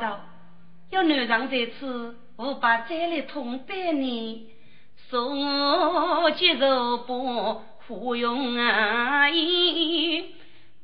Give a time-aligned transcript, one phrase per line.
[0.00, 0.16] 该死丫头，
[0.90, 4.48] 要男上在此，我把再来痛百你，
[5.10, 9.28] 送我接受不服用啊！
[9.28, 10.34] 一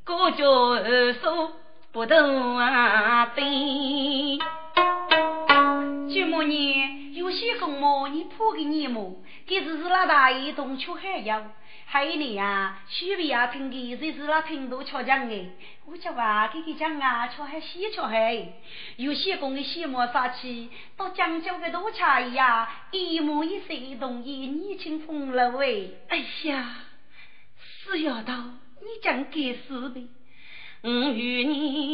[0.03, 1.49] 各叫二叔
[1.91, 3.33] 不动啊！
[3.35, 3.43] 对。
[6.13, 11.41] 舅母你有些公母，你破给你母，给是是那大爷东出海要，
[11.89, 15.45] 还有你呀，西北呀听的，这是那听都巧讲的。
[15.85, 18.45] 我叫娃给给讲啊，巧还稀巧还，
[18.97, 23.67] 有些工的羡慕杀气，到江州的多差呀，一模一色
[24.01, 25.97] 同意你清风了喂。
[26.09, 26.75] 哎呀，
[27.57, 30.09] 死丫头，你讲该死的，
[30.81, 31.86] 我与你。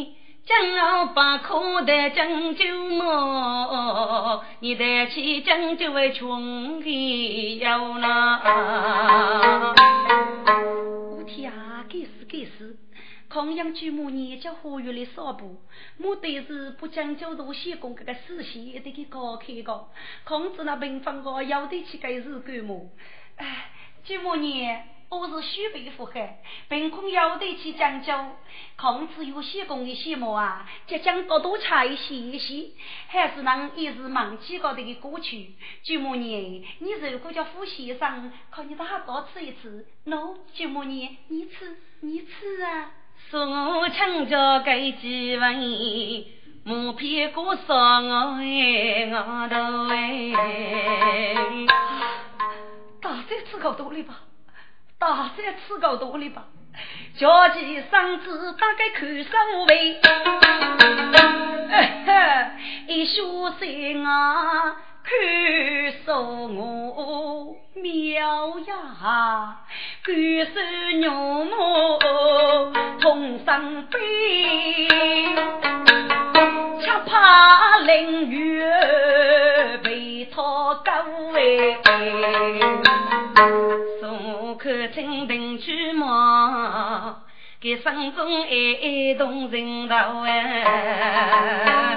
[1.53, 4.43] 将要把苦的将就么？
[4.59, 9.75] 你得去将就为穷的要那。
[11.11, 12.75] 我天啊，该死该死！
[13.29, 15.61] 康阳举母年叫花园里扫布，
[15.97, 19.87] 目的是不将就多些工这个事情得给搞开个，
[20.23, 22.89] 控制那平房个要得去该是干么？
[23.37, 23.69] 哎，
[24.03, 24.87] 举母年。
[25.15, 26.13] 我是虚备负荷，
[26.69, 28.13] 凭空要得去讲究，
[28.75, 32.71] 孔子有些工的些么啊，即将多多差一些一些，
[33.07, 35.53] 还是能一时忘记高的个歌曲。
[35.83, 39.85] 舅母年，你如果叫副先生，可你他多吃一次。
[40.05, 42.91] 喏，舅母你，你吃，你吃啊。
[43.29, 43.45] 说
[43.79, 46.25] 我请教给几文，
[46.65, 51.65] 木片过上我哎我头哎，
[53.01, 54.19] 大概吃够多了吧。
[55.03, 56.45] 大山吃够多了吧？
[57.17, 59.29] 叫起嗓子大概看守
[59.67, 59.99] 卫，
[62.87, 65.11] 一宿睡啊看
[66.05, 69.57] 守我苗呀，
[70.03, 71.11] 感受牛
[71.45, 71.99] 毛
[73.01, 74.87] 同上飞，
[76.85, 78.63] 恰怕淋雨
[79.83, 80.41] 被他
[80.85, 80.91] 搞
[81.35, 81.77] 哎。
[84.59, 87.22] 看清定去嘛，
[87.63, 91.95] 给心中爱动人头哎。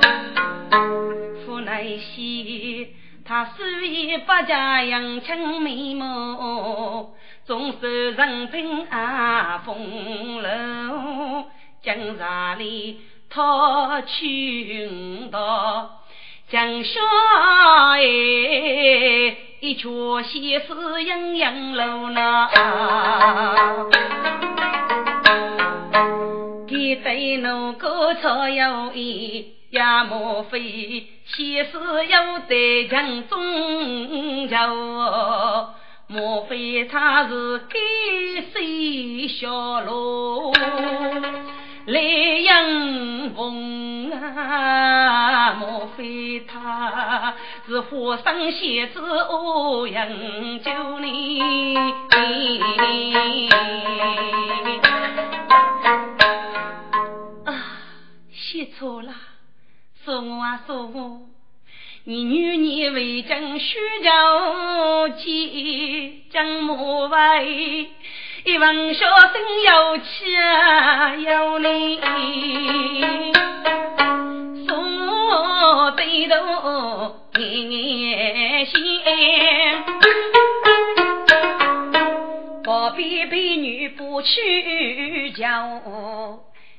[1.45, 2.95] 父乃西，
[3.25, 7.09] 他虽以百家扬清美貌，
[7.45, 11.47] 总是人品啊风流，
[11.83, 15.91] 江茶里讨取道，
[16.49, 17.01] 江下
[17.91, 17.99] 哎。
[19.59, 19.89] 一曲
[20.23, 22.47] 西施莺莺楼那，
[27.17, 34.57] 给对奴歌唱有意，也莫非前世有对强中求？
[36.09, 37.79] 莫非他是给
[38.53, 40.53] 谁小路？
[41.87, 45.55] 来迎风啊！
[45.55, 47.33] 莫非他
[47.67, 50.07] 是花生仙子欧阳
[50.63, 51.79] 九你？
[58.79, 59.15] 错了，
[60.05, 61.21] 说我啊说我，
[62.05, 64.11] 你女儿为将许家
[65.17, 67.89] 妻，将莫为。
[68.45, 69.33] 一问小生
[69.65, 70.31] 有气
[71.25, 72.01] 有理，
[74.67, 79.85] 送背头眼线，
[82.63, 85.81] 不必婢女不去教。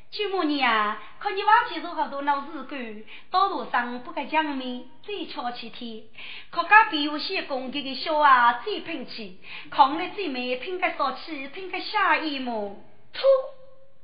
[0.10, 0.98] 舅母娘啊，
[1.36, 6.04] 你忘记做好多老事干，道路上不该讲面，最瞧起天。
[6.50, 9.40] 可家比有些工给的小啊，最喷气，
[9.70, 12.84] 扛了最美，拼个少气，拼个下一幕。
[13.14, 13.22] 吐，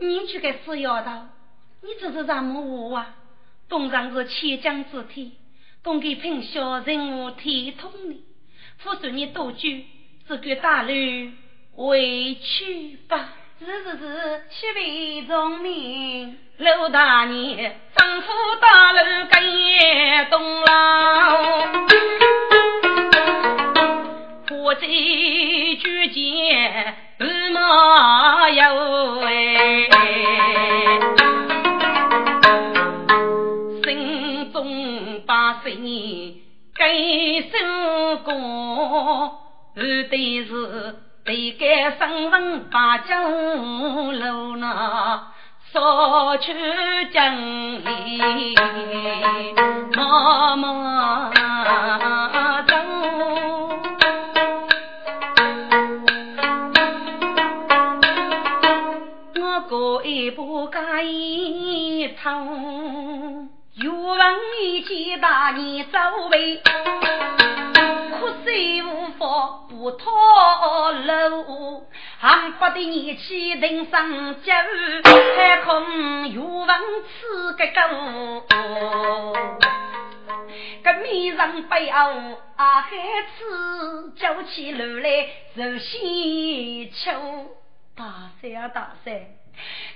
[0.06, 1.12] 你这个死丫头，
[1.82, 3.16] 你这是什么话啊？
[3.70, 5.32] 东上是千江之天，
[5.84, 8.24] 公给喷小人物天通的，
[8.78, 9.70] 扶助你多久，
[10.28, 10.92] 只管大路
[11.76, 13.34] 回去吧。
[13.66, 18.28] 是是是，七位忠民，陆大年，丈夫
[18.60, 19.00] 大楼
[19.32, 19.42] 跟
[20.30, 20.68] 东楼，
[24.50, 29.88] 伙计举剑日马有哎，
[33.86, 36.42] 心中百姓
[36.76, 36.94] 该
[37.44, 38.34] 受过，
[39.78, 40.96] 而对是。
[41.26, 43.14] 对该身份把酒
[44.12, 45.32] 楼那，
[45.72, 46.54] 少去
[47.14, 48.56] 经历，
[49.96, 51.32] 默默
[52.68, 52.76] 走。
[59.42, 65.98] 我过一步街一趟，欲问一见大年走
[66.30, 66.62] 位，
[70.04, 71.88] 法不脱路。
[72.20, 74.52] 恨不得年纪人生久，
[75.36, 77.80] 太空欲望此个够。
[80.84, 81.98] 个面上背后
[82.56, 82.92] 啊，孩
[83.38, 87.12] 子叫起楼来受喜秋。
[87.96, 89.14] 大山啊大山，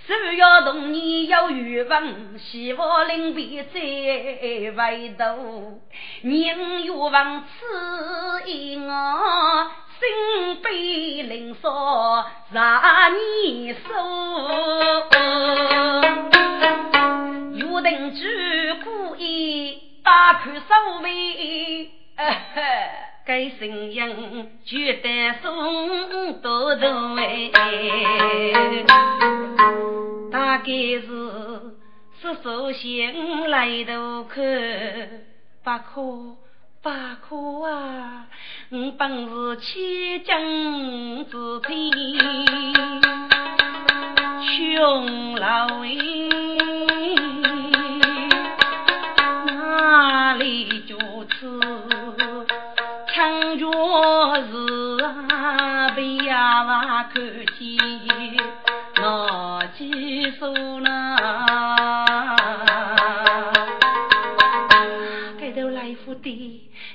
[0.05, 3.79] 只要童年有欲望，希望临别在
[4.75, 5.81] 外头，
[6.21, 9.71] 人欲望此一我。
[9.99, 13.89] 心悲灵少十年寿，
[17.55, 20.61] 约定举故意大看守
[21.01, 21.89] 卫，
[23.25, 27.49] 该声音绝得送多头哎，
[30.31, 31.07] 大概是
[32.21, 34.43] 是首先来头看
[35.63, 36.37] 不可。
[36.83, 37.35] 八可
[37.65, 38.27] 啊，
[38.69, 41.89] 我本是千金之妻，
[44.43, 46.27] 穷老爷
[49.45, 50.97] 哪里就
[51.29, 51.61] 此
[53.15, 57.23] 强弱是啊，被呀娃看
[57.57, 57.77] 见
[58.97, 61.15] 哪几数呢？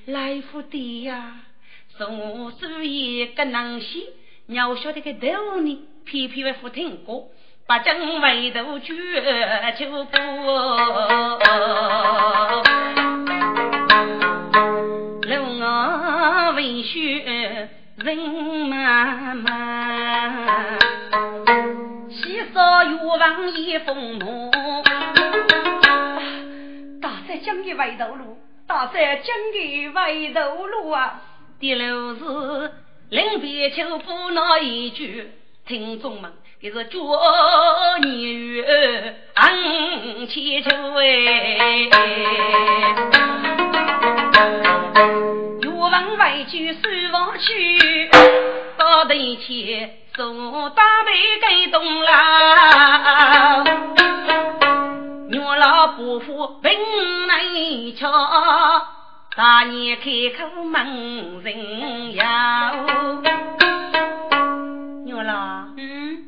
[0.05, 1.42] 来福的呀，
[2.05, 4.07] 我书一个能西，
[4.47, 7.29] 鸟晓得个道理，偏偏为福听过，
[7.67, 8.95] 把正为头举
[9.79, 10.19] 就不。
[15.29, 18.17] 龙儿文学人
[18.69, 20.79] 满满，
[22.11, 24.51] 西少欲望一风浓，
[27.01, 28.39] 大山江的外头路。
[28.67, 31.21] 大山江的回头路啊，
[31.63, 32.73] 第六是
[33.11, 35.31] 临别秋不那一句，
[35.65, 37.09] 听众们，这是祝
[38.03, 41.89] 你月安千秋哎，
[45.63, 46.81] 欲望外句收
[47.13, 48.11] 房去，
[48.77, 49.11] 到头
[49.47, 51.13] 前送大杯
[51.47, 53.65] 给东郎。
[55.33, 56.73] 我老伯父本
[57.29, 57.39] 难
[57.95, 58.11] 瞧，
[59.35, 62.85] 大年开口问人呀！
[65.07, 66.25] 牛郎，嗯，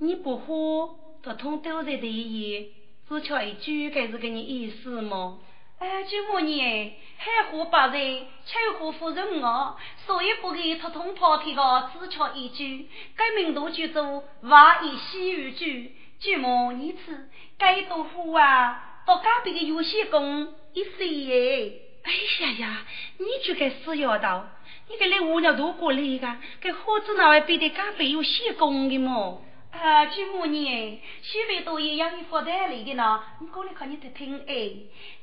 [0.00, 0.88] 你不喝
[1.22, 2.72] 不通都在第一，
[3.08, 5.38] 只吃一句，该是给你意思么？
[5.78, 6.96] 哎，舅母呢？
[7.18, 15.94] 海湖八人，秋湖夫人我，所以不给他通跑开个，只吃一句，该名度就做万一西语句。
[16.18, 19.02] 舅母，你吃该豆腐啊？
[19.06, 21.82] 到隔壁的有些工一岁耶！
[22.02, 22.86] 哎呀呀，
[23.18, 24.44] 你就该死丫头！
[24.88, 29.42] 你给来无聊多过来个，给伙子那位比的隔壁有些工的么？
[29.70, 34.70] 啊，舅母你，西北多一样的发财来的呢，你过来看你听听哎。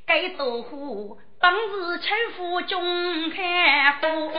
[0.06, 4.32] 该豆腐当时秋富中海湖，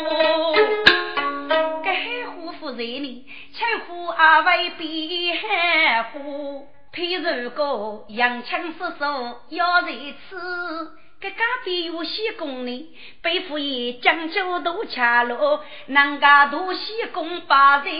[1.82, 9.90] 该海湖夫人呢，秋富阿为比海湖，配如果洋枪失手要在
[10.30, 10.92] 此，
[11.26, 12.86] 该隔壁有些工人，
[13.20, 17.92] 背负一江州都恰路，人家都西工八人。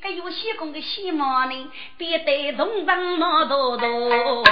[0.00, 4.44] 个有些工的西毛呢，别得同上毛多多，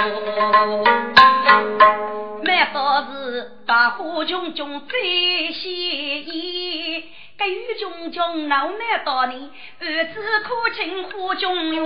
[2.43, 7.03] 满道是大花琼琼最鲜艳。
[7.37, 9.49] 个雨琼琼闹满道呢，
[9.79, 11.81] 儿子可亲花琼园。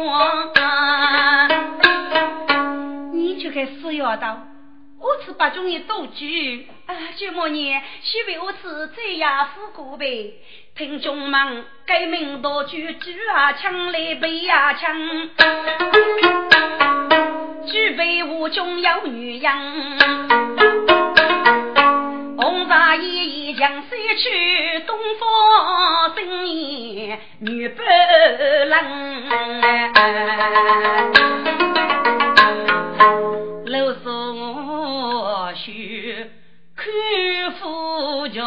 [3.13, 4.54] 你就该死丫头！
[4.97, 8.59] 我吃八种的多句，啊，舅母娘，许为我吃
[8.95, 10.33] 这样富过呗。
[10.75, 15.29] 听众们，改名多句，举啊枪来背啊枪，
[17.67, 19.51] 举杯无中有女人，
[22.37, 29.25] 红纱依依江西去，东方新年女不冷。
[33.67, 34.54] 老宋。
[35.55, 36.29] 去
[36.75, 36.85] 看
[37.53, 38.41] 夫家，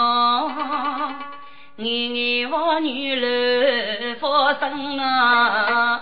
[1.77, 6.01] 年年望女来发生啊，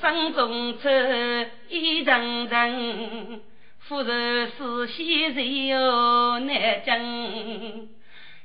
[0.00, 0.88] 生送出
[1.68, 3.40] 一层层，
[3.80, 6.98] 夫人思绪谁又难讲？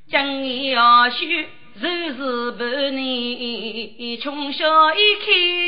[0.09, 1.47] 讲要许
[1.79, 4.65] 日日半年，穷小
[4.95, 5.25] 一开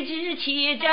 [0.08, 0.90] 几千张，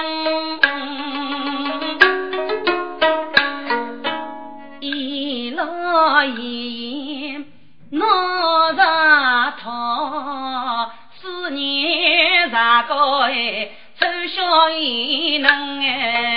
[4.80, 7.46] 一老一言
[7.92, 13.70] 闹上套，思念咋个哎？
[13.98, 16.35] 走小一能哎，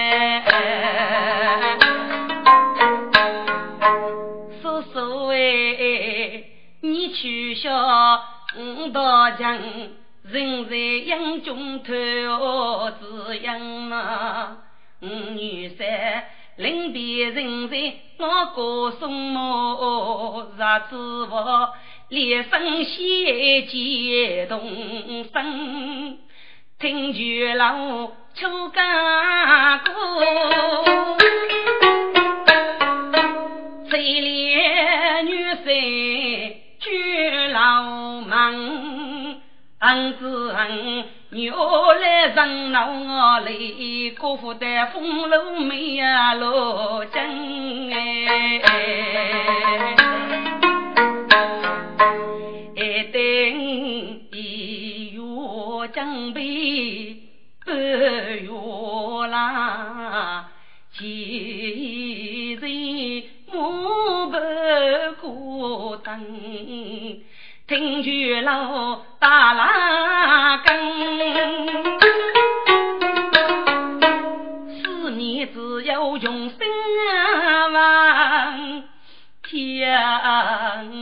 [9.39, 9.57] 五道墙，
[10.23, 11.93] 人在英中头
[12.99, 14.57] 滋养啊，
[15.01, 15.87] 五女三
[16.57, 21.73] 临别人在我歌颂我，日子我
[22.09, 24.59] 烈风写激动
[25.31, 26.17] 声。
[26.77, 29.91] 听绝老秋干歌，
[33.89, 38.88] 谁怜女婿绝老忙？
[39.79, 41.55] 恩子恩，牛
[41.93, 43.51] 来人闹我来，
[44.19, 48.61] 辜负的风流美呀罗真哎，
[52.75, 57.15] 一定一月正备
[57.65, 58.49] 半月
[59.29, 60.49] 啦，
[60.91, 64.37] 今日我不
[65.21, 66.19] 孤单。
[67.69, 71.67] 听绝老打拉更，
[74.81, 76.57] 思念只有永生
[77.71, 78.83] 望，
[79.43, 79.95] 天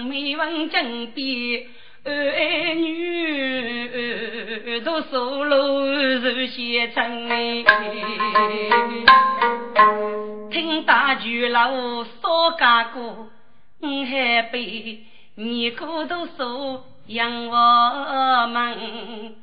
[0.09, 1.63] 没问正边
[2.03, 5.85] 儿女都守楼
[6.21, 7.29] 受县城，
[10.51, 13.29] 听大巨老说家歌，
[13.79, 14.99] 我还背。
[15.39, 19.35] 你孤独说养我们，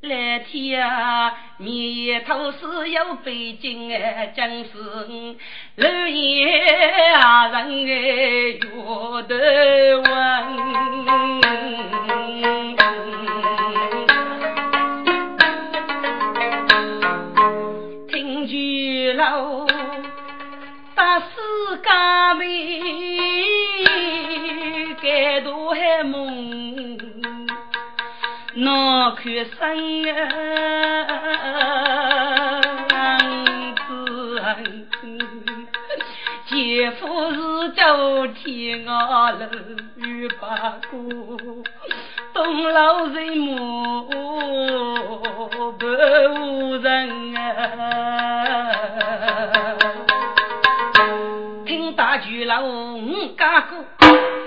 [0.00, 4.72] 来天啊，你头是有背景哎，真是
[5.76, 8.58] 楼檐啊人哎月
[9.22, 10.04] 得问，
[18.08, 19.64] 听句老
[20.96, 21.26] 大师
[21.84, 23.05] 家海多
[25.74, 26.98] 海梦，
[28.54, 29.22] 脑壳
[29.58, 30.04] 生
[33.86, 34.44] 子，
[36.46, 37.38] 姐夫是
[37.72, 39.46] 叫天鹅楼
[39.96, 40.96] 与八哥，
[42.32, 44.08] 东老人母
[45.78, 45.86] 不
[46.40, 47.40] 无人啊，
[51.66, 53.84] 听大巨老五家哥。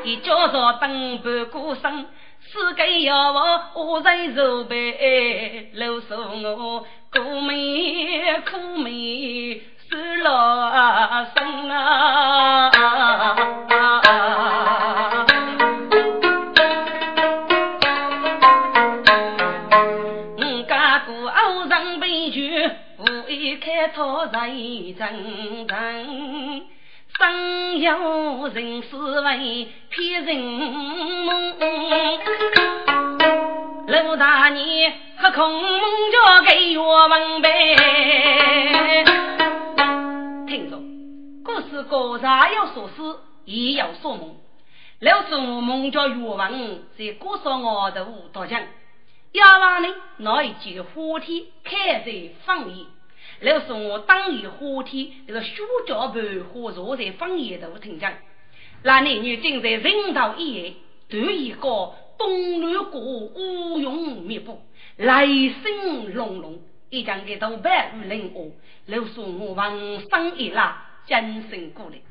[0.09, 2.07] 一叫做登半过生，
[2.41, 12.71] 四根要我五人肉背，露宿我苦眉苦眉受老生啊！
[20.39, 26.68] 我家过欧人悲剧，无意开拓人真真。
[27.19, 31.53] 生有人思维骗人梦，
[33.88, 35.81] 陆大年和空梦
[36.13, 39.03] 叫给我问呗。
[40.47, 40.77] 听着，
[41.43, 43.01] 故事故啥要说事，
[43.43, 44.38] 也要说梦。
[45.01, 48.61] 老说我梦叫岳文，在故说我的舞蹈场，
[49.33, 52.85] 要往呢那一句花天开在放言。
[53.41, 58.12] 老说我当年花天，那个书教盘花坐在方言头听讲，
[58.84, 60.74] 那男女正在人道一夜，
[61.08, 64.62] 对一个东南国乌云密布，
[64.98, 68.51] 雷声隆隆，一将给头白如林哦。
[68.88, 72.01] 老说我往生一拉，精神过来，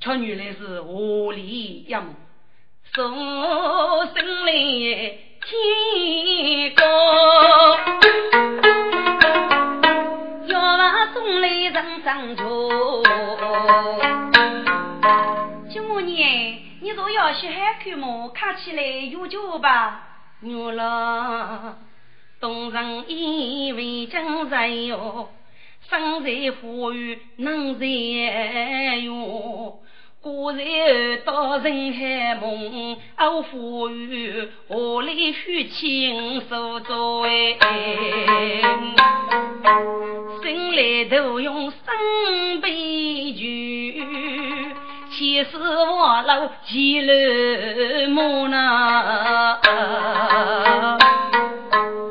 [0.00, 2.14] 却原来是何里一梦，
[2.94, 3.14] 送
[4.06, 7.76] 心里天高。
[11.38, 12.42] 送来人上桥，
[15.70, 18.30] 九年，你若要去海看么？
[18.30, 20.02] 看起来有酒吧？
[20.40, 21.78] 女郎，
[22.40, 25.28] 东人以为将人哟，
[25.88, 27.86] 生在富裕能在
[28.96, 29.78] 哟，
[30.28, 30.60] 果然
[31.24, 37.56] 到人海梦，偶富裕，何里虚情所作哎？
[40.42, 44.04] 生来都用生悲剧，
[45.10, 49.58] 前世我老几楼母呢？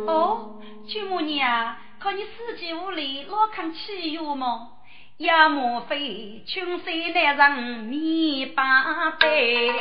[0.07, 0.57] 哦，
[0.87, 4.69] 舅母娘，可你四季无里老看气有么？
[5.17, 9.71] 也莫非穷山难上面把杯，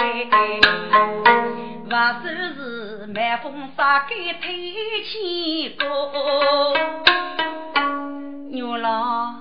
[1.90, 1.90] 或
[2.22, 6.74] 说是满风沙给推起过。
[8.50, 9.34] 牛老，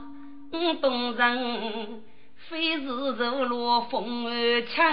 [0.52, 2.02] 我懂人，
[2.50, 4.86] 非是走路风儿强，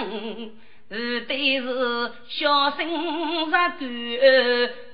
[0.89, 3.75] 而对是小心杀狗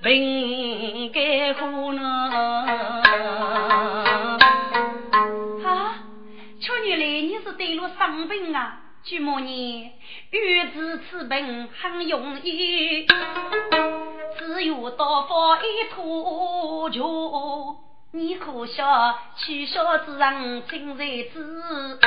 [0.01, 3.03] 平该苦呢。
[6.85, 9.91] 原来你是得了伤病啊，舅母你
[10.31, 13.05] 预知此病很容易，
[14.37, 17.75] 只有刀锋一吐就，
[18.11, 21.99] 你可笑取笑之人尽在知，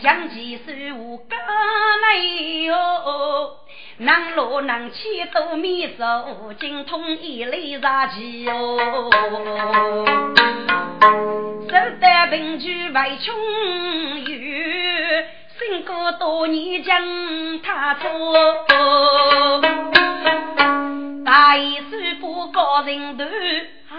[0.00, 1.38] 将其手无干
[2.00, 2.74] 没有，
[4.02, 8.78] 能落能去都免受，精通一类杂技哟。
[11.68, 13.34] 手得凭据为穷
[14.24, 14.32] 游，
[15.58, 18.00] 身过多年将他做。
[21.22, 23.24] 大衣虽不高人头，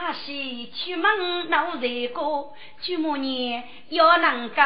[0.02, 2.56] 阿西出门闹热锅。
[2.82, 4.64] 舅母娘要能够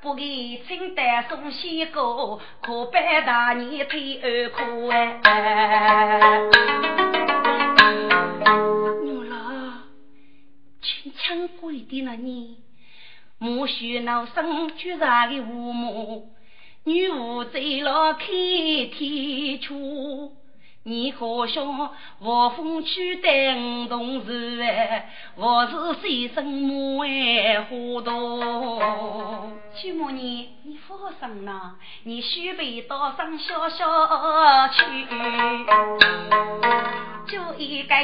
[0.00, 5.20] 不给清淡送西糕，可拜大年推二苦哎。
[11.18, 12.56] 强贵的那你，
[13.38, 16.30] 莫许闹生绝杀的父母，
[16.84, 19.78] 女巫在了开天窗。
[20.88, 28.10] 你好像我风去等同事哎，我是谁生母哎糊涂。
[29.74, 31.72] 舅母你你放心呐，
[32.04, 33.86] 你须备到上小小
[34.68, 34.82] 去，
[37.26, 37.94] 就一个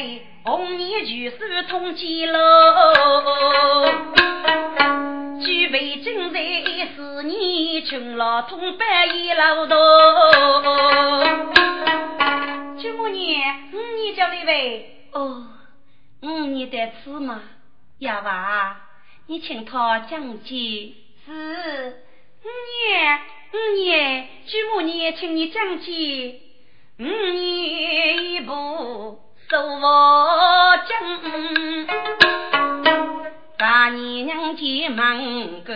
[0.44, 3.88] 红泥就是通缉喽。
[5.40, 6.38] 举杯正在
[6.94, 9.74] 是你穷老通半夜劳动。
[12.84, 15.46] 舅母娘，五年叫你喂哦，
[16.20, 17.40] 五年得吃嘛？
[18.00, 18.76] 哑娃，
[19.26, 20.92] 你请他讲解。
[21.24, 21.32] 是
[22.42, 22.46] 五
[22.92, 23.20] 年，
[23.54, 26.40] 五年，舅母娘，请你讲解。
[26.98, 28.52] 五年一步
[29.48, 30.92] 手我将，
[33.56, 35.16] 大年娘见忙
[35.64, 35.74] 跟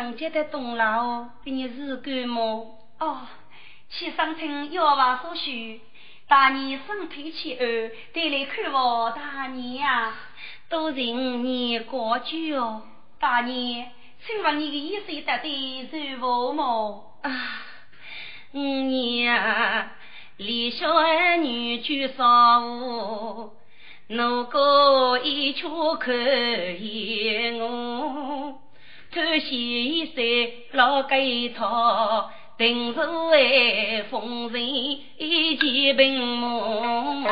[0.00, 2.74] 人家的东老给你日干么？
[2.98, 3.18] 哦，
[3.90, 5.78] 去上听药房所需。
[6.26, 10.14] 大年身体起二，得来看望大年呀。
[10.70, 12.80] 都人年过去哦。
[13.18, 13.92] 大年，
[14.26, 17.18] 请问你的意思到底是何么？
[17.20, 17.30] 啊，
[18.52, 19.92] 五年啊，
[20.38, 23.52] 离小儿女去少无，
[24.08, 28.62] 如果一处可以我。
[29.12, 30.22] 偷西山
[30.70, 31.18] 老盖
[31.48, 37.24] 套，定是为封神一件病梦。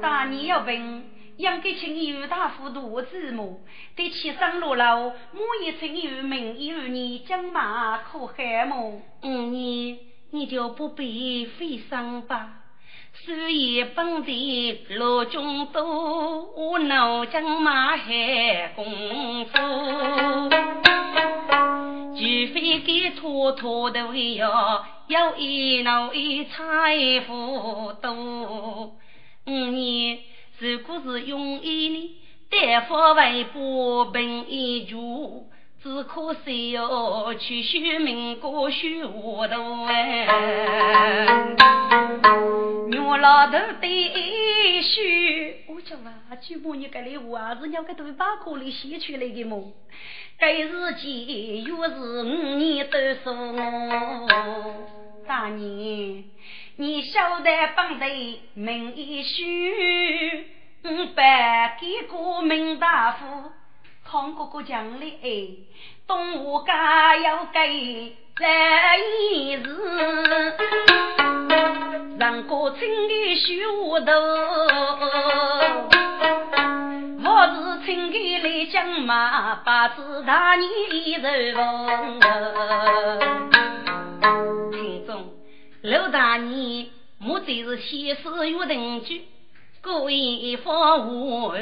[0.00, 1.04] 大年要问，
[1.38, 3.60] 应该请尤大夫多子母，
[3.96, 9.02] 得起上路楼，莫一请有名一二你将马可害么？
[9.24, 9.98] 五年
[10.30, 12.59] 你就不必费心吧。
[13.22, 19.52] 虽也本地罗中多，我脑将马海功夫，
[22.14, 28.96] 除非给妥妥的为要有一脑一财富多。
[29.46, 30.18] 五年
[30.58, 32.08] 如果是用一年，
[32.48, 35.50] 大发为波本一主。
[35.82, 40.26] 只可惜哟，去修民国修糊涂哎！
[43.02, 45.00] 我老头得修，
[45.68, 49.72] 我讲啊，舅母你这里话是要个都把锅里写出来的么？
[50.38, 52.24] 该日记又是五
[52.58, 54.28] 年都说我
[55.26, 56.24] 大年，
[56.76, 59.42] 你晓得帮得名一修，
[60.84, 63.52] 五百给个名大夫。
[64.10, 65.46] 康哥哥讲的哎，
[66.08, 68.44] 东吴家要给这
[68.98, 69.62] 一日，
[72.18, 74.10] 让个青的修头。
[78.66, 80.68] 将马把子大年
[81.22, 82.20] 人逢。
[84.72, 85.28] 听众，
[85.82, 89.22] 刘大年目的是先死约定句，
[89.80, 91.52] 故意放无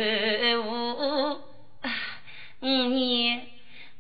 [2.61, 2.67] 误。
[2.67, 3.47] 五年，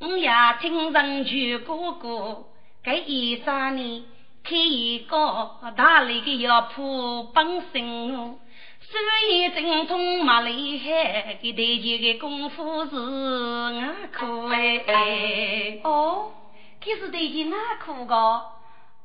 [0.00, 2.44] 我也听人去哥哥，
[2.82, 4.02] 给一三年
[4.42, 8.38] 开一个大力的药铺帮生我。
[8.80, 15.80] 虽然精通马厉害，给对前的功夫是我苦哎。
[15.84, 16.32] 哦，
[16.82, 18.14] 可是对前哪苦个？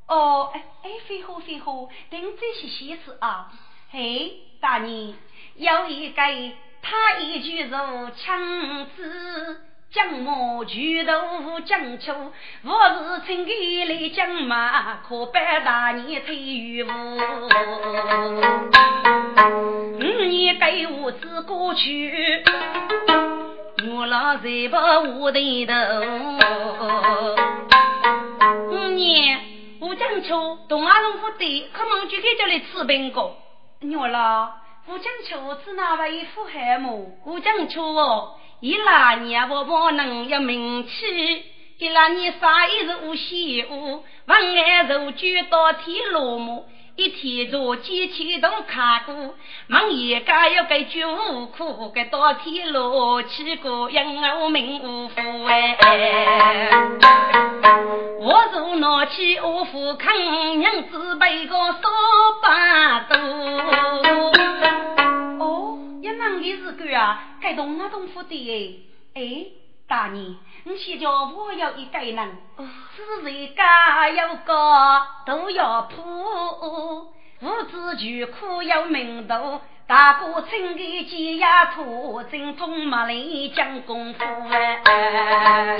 [0.08, 3.52] 哦，哎哎，废话废话，等这些写词啊。
[3.92, 5.14] 嘿，大人，
[5.56, 6.22] 有一个
[6.84, 9.62] 他一句如枪子。
[9.94, 12.16] 将马举头将秋，
[12.64, 16.92] 我是请给来将马，可拜大年推玉壶。
[20.00, 22.44] 五年给我子过去，
[23.88, 24.76] 我老在不
[25.22, 25.76] 我的头。
[28.72, 29.40] 五年
[29.80, 33.24] 我将秋东阿龙府的，可忙就给叫来吃饼干。
[33.96, 34.52] 我老
[34.86, 37.18] 我将秋是哪位富海母？
[37.26, 38.34] 我将秋哦。
[38.60, 41.44] 一拉年我不能有名气，
[41.78, 46.66] 一拉年啥也是无喜物，晚安如酒到天落幕，
[46.98, 49.36] 一天做几千都看过，
[49.68, 55.78] 忙一家要给酒无苦，给到天落起过因我命无福哎。
[58.20, 61.90] 我若拿起我父坑，娘子背个扫
[62.42, 64.33] 把刀。
[66.44, 68.76] 你是个啊，该动那动夫的哎！
[69.16, 69.46] 哎，
[69.88, 72.38] 大人，你先叫我要一个人，
[72.94, 76.04] 是人家有个都要铺，
[77.40, 83.14] 无子就苦有名头，大哥亲的鸡鸭兔，精通马来
[83.56, 85.78] 讲功夫哎。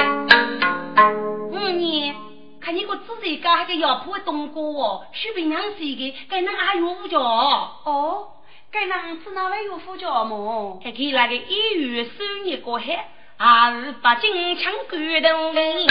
[1.52, 2.16] 五年，
[2.62, 8.30] 看你个自己家还个药铺东哥哦，许平娘是一个，该能阿有叫哦。
[8.74, 10.82] 该男子哪位有副教么？
[10.84, 13.08] 还给那个一月三日过海，
[13.38, 15.88] 二八金枪感动人。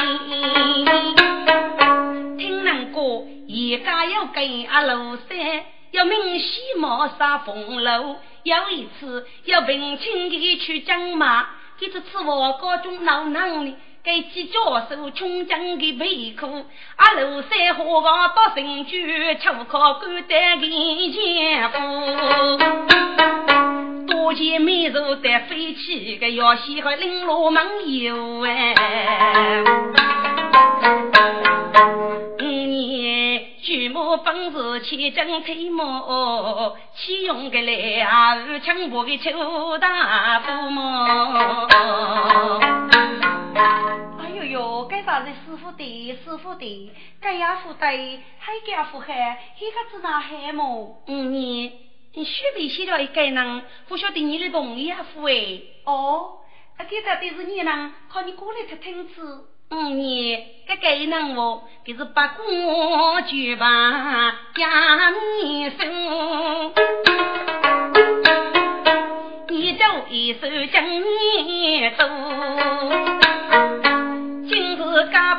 [2.37, 3.01] 听人讲，
[3.47, 8.17] 一家要跟阿罗山，要明西冒杀风楼。
[8.43, 13.77] 有一次要平清的去讲马，给这次我高中闹闹呢。
[14.05, 20.67] 该几教授穷将的背苦，阿楼山花房到神居，求靠官担给
[21.13, 21.79] 前夫。
[24.09, 27.65] 多见美如得飞起，个要喜和领罗门
[28.03, 29.63] 游哎。
[32.41, 38.37] 五年举目本是千金推磨，岂用个来啊？
[38.65, 41.69] 强迫的邱大夫么？
[44.51, 47.87] 哟，该啥子师傅的，师傅的，该呀傅的，
[48.39, 51.03] 还家傅海，一个子哪海么？
[51.07, 51.73] 嗯，你
[52.13, 55.35] 你许备写了一个人，不晓得你的同意啊傅哎？
[55.85, 56.41] 哦，
[56.77, 59.49] 啊，给他的是你呢，靠你过来才听子。
[59.71, 62.43] 嗯，你该该人哦，就是八股
[63.27, 65.11] 举吧家
[65.43, 66.75] 你生，
[69.49, 73.32] 你就一手将你走。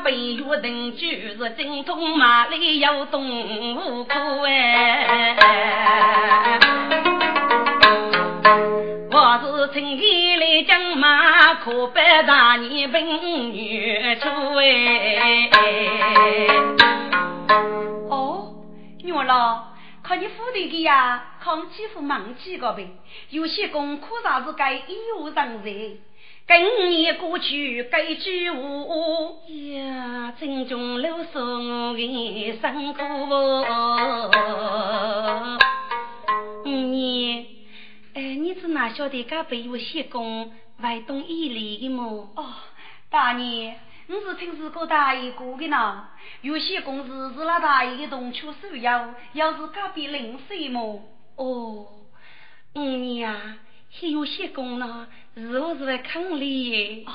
[0.03, 3.23] 家辈约定就是精通马里有动
[3.75, 5.37] 物苦哎，
[9.09, 15.49] 我是青天来将马，可拜大年奔月出哎。
[18.09, 18.55] 哦，
[19.05, 19.67] 娘老，
[20.03, 22.89] 看你府里的呀，看几副忙几个呗，
[23.29, 25.71] 有些功课啥子该一无上在。
[26.45, 28.57] 今年过去该句话
[29.47, 33.01] 呀，正中留送我的辛苦。
[36.65, 37.45] 五年，
[38.13, 40.51] 哎，你是哪晓得噶被有些工
[40.81, 42.29] 外东一里的么？
[42.35, 42.45] 哦，
[43.09, 46.09] 大爷，你是听是个大爷过的呢。
[46.41, 51.01] 有些工是是那大爷的动车手要，要是隔壁邻舍么？
[51.37, 51.87] 哦，
[52.75, 53.59] 五年呀。
[53.95, 57.05] 还有些工呢，是不是在坑里。
[57.05, 57.11] 哦，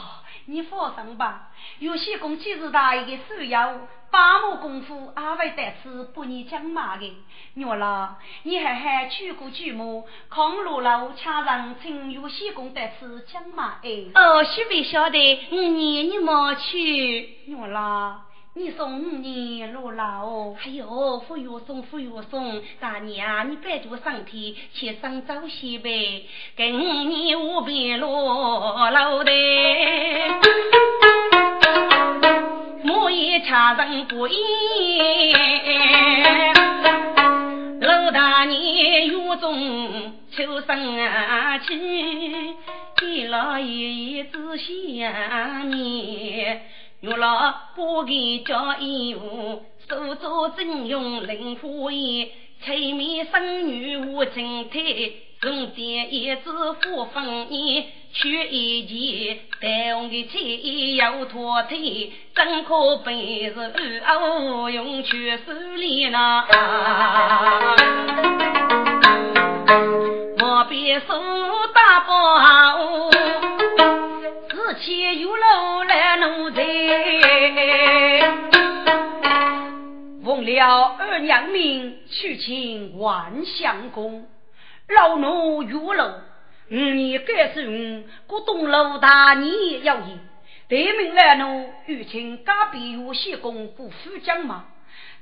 [0.47, 3.75] 你放心吧，有些工既是大爷的手要，
[4.11, 7.13] 八亩功夫也会得此不你讲嘛的。
[7.55, 13.91] 娘老，你还还去过巨母，康路路恰人请有些工得此讲嘛哎。
[14.15, 17.37] 哦，许不晓得，五年你莫去。
[17.47, 18.28] 娘老。
[18.59, 26.25] 你送你路老，哎呦，不用送，不用送，大娘你别着上天，去上早些呗，
[26.57, 26.77] 跟
[27.09, 29.31] 你无边路老的，
[32.93, 34.35] 我也恰人不依，
[37.81, 46.59] 老大年月中秋生啊去，你老爷爷只想你。
[47.01, 52.29] 月老不给交衣服，手作真用灵火焰，
[52.61, 54.81] 催眠生女无情态，
[55.41, 66.45] 中间一枝花粉烟，取一件带红的衣要脱腿，真可悲是二无用去手里呢？
[70.37, 71.17] 莫别说
[71.73, 73.38] 大包。
[74.75, 76.63] 前有路来奴才，
[80.25, 84.29] 奉了二娘命去请万相公，
[84.89, 86.13] 老奴月楼，
[86.71, 90.19] 五年该是古东楼大年要义，
[90.69, 94.67] 对命来奴欲请隔壁有些公不负将嘛，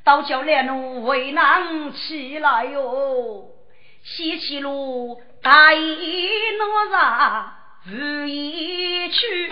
[0.03, 3.49] 倒叫来奴为难起来哟，
[4.03, 6.29] 西岐路大义
[6.59, 6.65] 哪
[6.97, 7.45] 吒。
[7.88, 9.49] 如一去，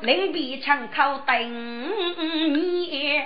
[0.00, 3.22] 临别枪口等你。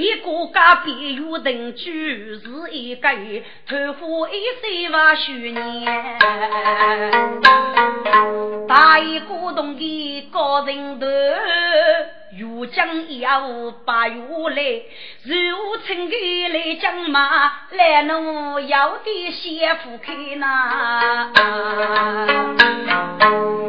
[0.00, 6.18] 一个家别有定居是一个月，头发一岁万许年。
[8.66, 11.06] 大一古董的高人头，
[12.38, 14.22] 如今要八月
[14.54, 14.82] 来，
[15.24, 21.30] 如春的来将马，来奴要的先夫开呐。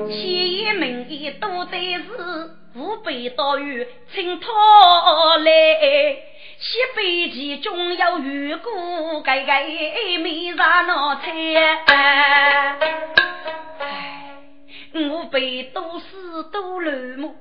[0.08, 2.61] 前一门的都得是。
[2.74, 4.48] 五百多元，请讨
[5.38, 5.52] 来，
[6.58, 9.66] 西北其中有鱼骨，盖盖
[10.20, 11.32] 没啥脑菜。
[11.88, 12.78] 唉，
[14.94, 15.40] 五百
[15.74, 17.36] 多是多乱么？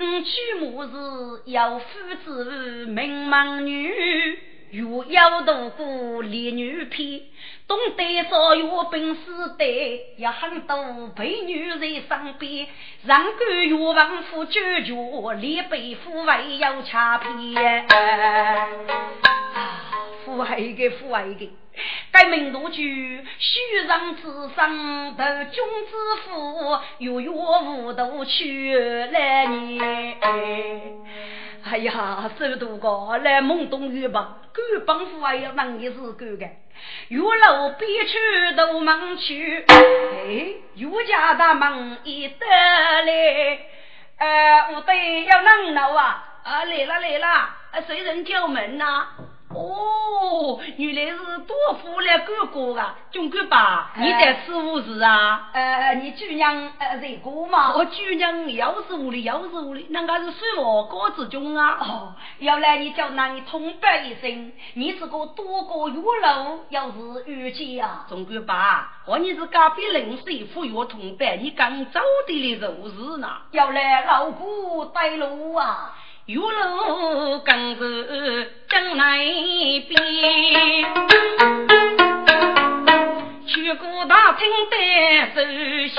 [0.00, 4.35] 五娶母是有夫子，名门女。
[4.70, 7.20] 又要度过烈女篇，
[7.68, 9.22] 懂得造药本事
[9.56, 9.64] 的
[10.16, 12.66] 也很多，陪女在身边，
[13.04, 17.86] 让官越王府九九，连背夫为要恰片。
[17.86, 18.68] 啊，
[20.24, 21.48] 父爱个父爱个，
[22.10, 24.22] 该名多句，虚让之
[24.56, 28.74] 上头君子府，又有无度去
[29.12, 30.16] 来年。
[31.68, 36.46] 哎呀，走多高来蒙东雨吧，官帮夫还要能也是干的。
[37.08, 39.74] 月楼边去都忙去，哎，
[40.74, 43.58] 岳家大门一得来，
[44.18, 47.48] 呃，我得要弄了啊，啊来了来了，
[47.84, 49.08] 谁人叫门呐？
[49.48, 53.92] 哦，原来是多福来哥哥啊，军官吧？
[53.96, 55.50] 你在师傅是啊？
[55.52, 57.74] 呃，你主娘呃在过吗？
[57.76, 61.78] 我主娘又是屋里，又是屋里，人家是水我高子中啊。
[61.80, 68.04] 哦，要来你叫那你通报一声，你是个多个月老要是遇见啊？
[68.08, 73.28] 中官吧，我你是隔壁邻舍府要通报，你刚走的来如是呢？
[73.52, 75.94] 要来老姑带路啊！
[76.26, 79.96] 玉楼更是正南边，
[83.46, 84.76] 去过大厅的
[85.36, 85.40] 首
[85.86, 85.96] 席，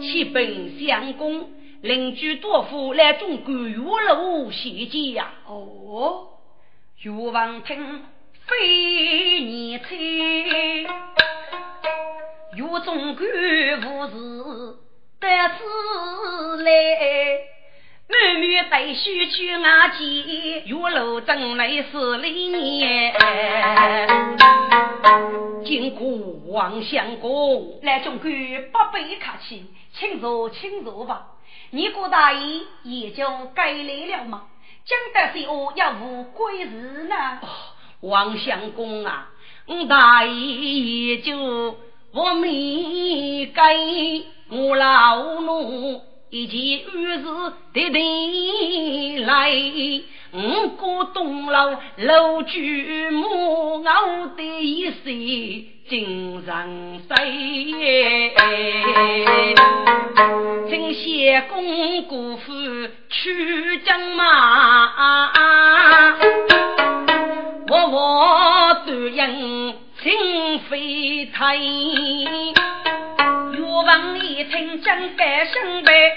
[0.00, 1.50] 七本相公
[1.82, 5.28] 邻居多夫来中国玉楼谢见呀。
[5.46, 6.26] 哦，
[7.02, 8.02] 玉王听
[8.46, 9.98] 非年轻，
[12.56, 14.14] 玉中国无事
[15.20, 16.70] 得知来。
[18.10, 23.14] 满面带须去阿姐，月楼正来十里年。
[25.64, 26.08] 经过
[26.48, 28.32] 王相公，来中官
[28.72, 31.28] 不必客气，请坐，请坐吧。
[31.70, 34.42] 你郭大爷也就该来了吗？
[34.84, 37.38] 讲得是我要无贵事呢。
[38.00, 39.28] 王相公啊，
[39.66, 41.78] 我大爷也就
[42.12, 43.76] 我没该
[44.48, 46.09] 我老奴。
[46.30, 46.58] 一件
[46.94, 47.24] 玉事
[47.74, 49.50] 的定来，
[50.32, 52.56] 五个东楼楼主
[53.10, 55.02] 木，我的一世
[55.88, 58.32] 精神碎。
[60.68, 62.52] 请谢公姑父
[63.08, 64.92] 去将马，
[67.68, 71.58] 我我独应心飞退，
[73.90, 74.30] 岳王爷。
[74.40, 76.16] 一听将该生悲，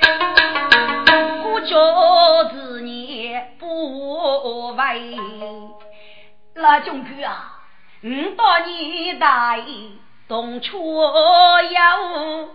[1.44, 5.18] 我就是你不为。
[6.56, 7.60] 老兄哥啊，
[8.04, 9.90] 五到你大爷
[10.28, 11.02] 东出
[11.72, 12.48] 要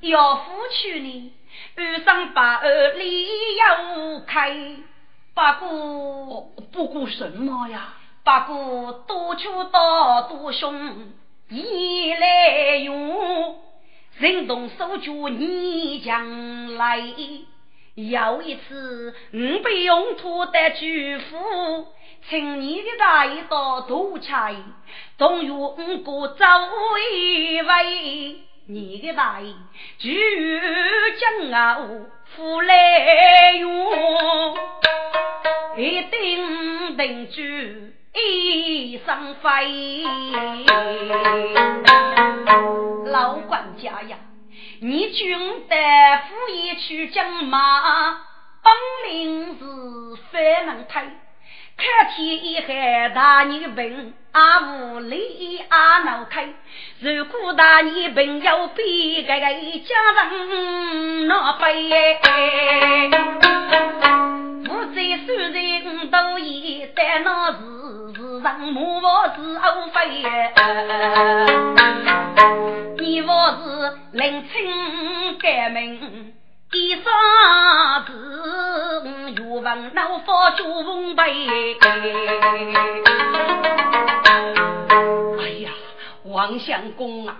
[0.00, 1.32] 要夫娶你，
[1.76, 4.54] 二上八二里要开，
[5.34, 7.94] 不过不过什么呀？
[8.22, 11.12] 不过多出多多凶，
[11.48, 13.56] 一来用，
[14.18, 16.98] 人动手脚你将来。
[17.94, 21.86] 有一次，我被用土的巨斧。
[22.28, 24.52] 请你的大爷到土差，
[25.16, 26.44] 动用五个走
[27.10, 29.54] 一位，你的大爷
[29.98, 30.10] 就
[31.50, 34.58] 将我扶来用，
[35.76, 37.40] 一定定住
[38.18, 40.04] 一生飞。
[43.06, 44.16] 老管家呀，
[44.80, 45.76] 你军的
[46.28, 48.18] 副业去将马，
[48.62, 48.72] 本
[49.12, 49.64] 领是
[50.30, 51.02] 非能推。
[51.78, 56.48] 看天一海大年病，阿无力阿脑开。
[57.00, 59.50] 如果大年病要比个个家
[60.30, 61.90] 人那悲，
[64.64, 67.58] 负债虽然都已，但那是
[68.46, 70.22] 是上莫是欧飞。
[72.98, 76.32] 你我是临清改名。
[76.72, 79.02] 一双子，
[79.36, 81.76] 岳王老佛朱凤杯。
[85.40, 85.72] 哎呀，
[86.24, 87.38] 王相公啊，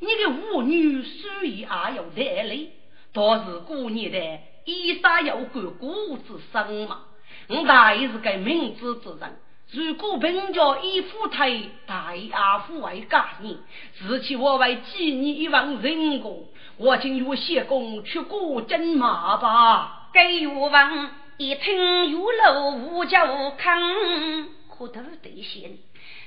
[0.00, 2.70] 你的舞女虽也要带累，
[3.12, 4.18] 倒是过年的
[4.64, 7.02] 衣裳要管顾之身嘛。
[7.48, 9.36] 我大爷是个明智之人，
[9.72, 11.56] 如果本家一夫太
[11.86, 13.56] 大阿父为家人，
[13.96, 16.48] 自起我为纪念一王人过。
[16.76, 20.08] 我今与谢公去过征马吧。
[20.12, 25.78] 该岳王一听有楼无家无坑，可头得先，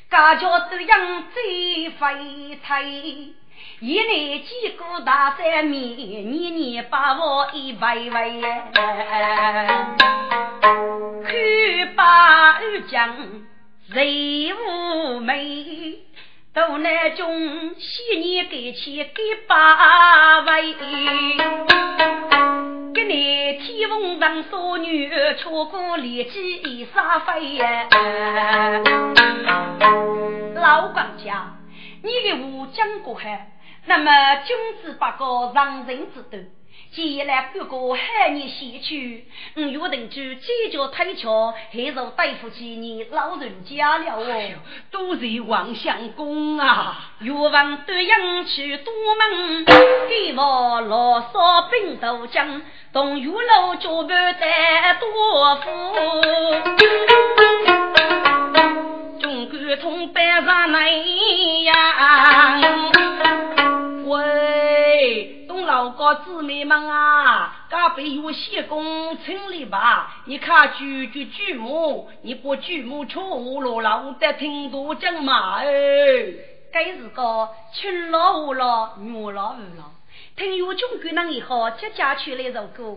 [0.09, 2.85] 家家都养最肥菜。
[3.79, 8.41] 一年几个大山面，年年把我一百位。
[11.23, 13.15] 看把二将
[13.91, 15.97] 谁无美？
[16.53, 20.75] 都那种昔年给钱给八位，
[22.93, 27.59] 给你天凤上少女，错过连几一沙飞！
[30.55, 31.55] 老管家，
[32.05, 33.49] 你给我讲过海？
[33.85, 34.11] 那么
[34.45, 36.37] 君子八个让人之德。
[36.91, 44.59] 接下来不过海年西去，五月定住几脚推敲，还是对付起你老人家了哦。
[44.91, 47.13] 都是王相公啊！
[47.19, 52.61] 岳王端阳去多门，给我老少兵都将，
[52.91, 55.69] 同岳楼脚板再多富，
[56.77, 56.89] 中
[57.37, 57.62] 国
[59.77, 60.89] 通班上来
[61.63, 62.61] 呀！
[64.05, 65.45] 喂。
[65.47, 70.11] 东老哥姊妹们啊，该被有些公请了吧？
[70.25, 73.21] 你看举举举母，你不举母错
[73.61, 75.65] 了，老得听多讲嘛哎。
[76.71, 79.91] 该是个亲老五老，女老二老。
[80.35, 82.95] 听有中国人以后，接家去来首歌。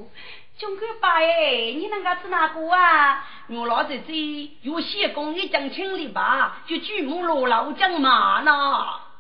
[0.59, 3.23] 中国爸哎，你那个是哪个啊？
[3.49, 6.63] 我老姐姐有些工你讲清理吧？
[6.67, 8.53] 就举母罗老讲嘛呢？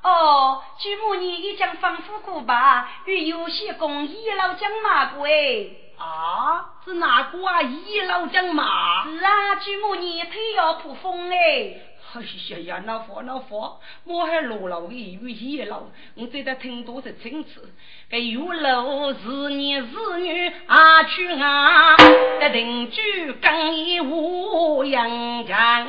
[0.03, 2.89] 哦，据母你已经吩咐过吧？
[3.05, 5.67] 与有些工一老将马过哎。
[5.99, 7.61] 啊，是哪个啊？
[7.61, 9.05] 一老将马？
[9.05, 11.86] 是啊，据母你腿要破风哎。
[12.15, 15.83] 哎呀呀，那佛那佛，我还落了一语一老，
[16.15, 17.61] 我在这听多是清楚。
[18.09, 19.19] 这有楼是
[19.51, 21.97] 男是女啊去啊，
[22.41, 25.87] 这定居更衣无阳江。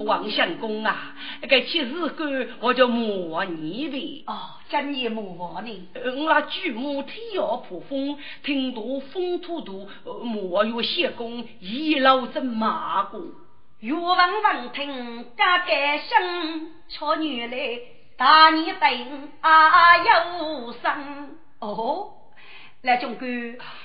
[0.00, 1.14] 王相公啊，
[1.48, 4.24] 该七日干我就磨你呗。
[4.26, 5.88] 哦，今年磨我呢？
[5.94, 9.86] 我那举母天要破风，听多风土多，
[10.24, 13.22] 磨有谢公一老真马过。
[13.82, 17.80] 岳王闻听，家改生巧女来，
[18.16, 22.12] 大你等啊有声哦。
[22.82, 23.26] 来，中哥，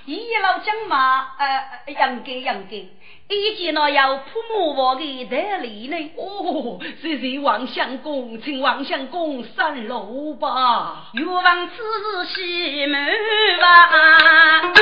[0.05, 3.35] 一老将马，呃，应该应该。
[3.35, 6.11] 一见那有铺木房的代理呢？
[6.15, 11.09] 哦，谢谢王相公，请王相公上楼吧。
[11.13, 13.11] 岳王此事西门
[13.59, 14.73] 房，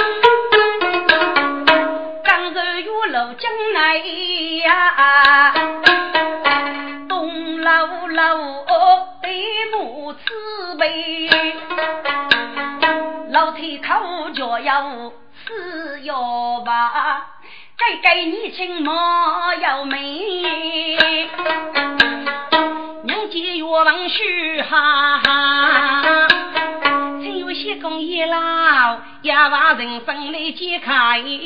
[2.25, 3.97] 刚入岳楼将来
[13.87, 15.11] 口就要
[15.45, 17.27] 死要吧，
[17.77, 18.91] 该该你亲莫
[19.61, 19.99] 要美，
[23.03, 26.27] 娘家越王须哈哈，
[27.21, 31.45] 只有些公一老，也把人生来解开，一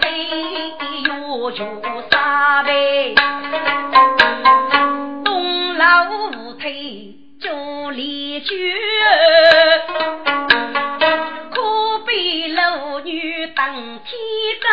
[0.00, 0.04] 对
[1.04, 1.64] 有就
[2.10, 3.14] 三杯，
[5.24, 5.74] 东
[7.86, 8.54] 老五腿就离绝。
[13.54, 14.04] 当天
[14.60, 14.66] 干，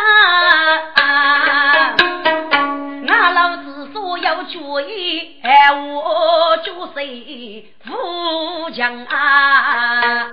[3.08, 10.30] 俺老子说要决意，我就谁富强啊！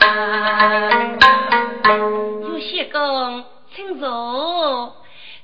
[2.42, 4.96] 有些工请坐，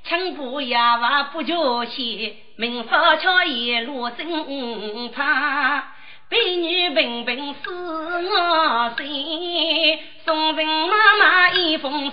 [0.04, 5.84] 请不要话不交钱，明法巧一路正派。
[6.28, 12.10] 婢女平平是我心，送人妈妈一封信，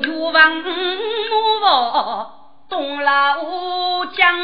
[0.00, 0.64] 欲望母
[1.62, 2.32] 王
[2.68, 4.36] 东老江，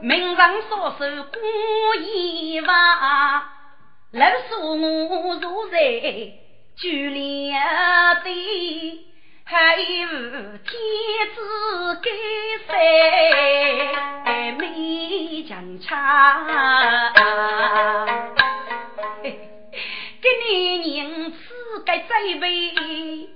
[0.00, 1.38] 名上所受过
[2.00, 3.42] 一万，
[4.12, 5.78] 老恕我如在
[6.78, 9.04] 举两的。
[9.50, 10.06] 还有
[10.58, 10.68] 天
[11.34, 12.10] 子给
[12.66, 17.14] 谁没讲差？
[19.22, 21.38] 给你宁此
[21.86, 23.30] 该栽培，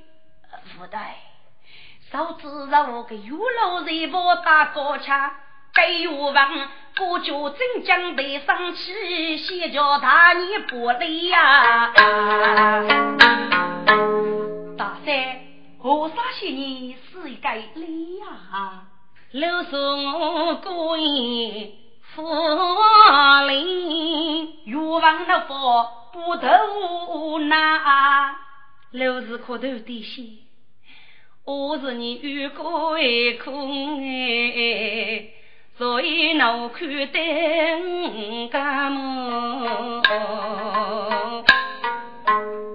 [0.76, 0.98] 不对，
[2.10, 5.30] 早知道我给玉楼人不打高枪，
[5.74, 11.90] 给玉王国家真将得上去，先叫大你不累呀！
[14.76, 15.41] 大三。
[15.82, 18.84] 何啥些年是一个理呀？
[19.32, 21.72] 老送我过年
[22.14, 22.22] 福
[23.48, 28.36] 临，欲望的佛不投那。
[28.92, 30.22] 老是可头的些，
[31.44, 35.30] 我是你遇过一空哎，
[35.76, 40.00] 所以脑壳等干么？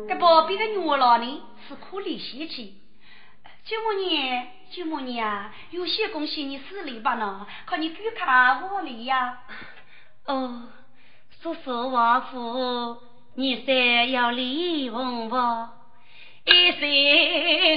[0.09, 2.81] 这宝贝的女老呢，是可怜稀奇。
[3.67, 7.45] 舅母娘，舅母娘，有些恭喜你死里吧呢？
[7.65, 9.39] 可你去看我里呀。
[10.25, 10.63] 哦，
[11.41, 12.97] 叔叔王父，
[13.35, 15.35] 你三要离婚不？
[16.45, 16.79] 一三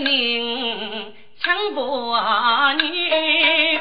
[0.04, 3.80] 年抢伯女，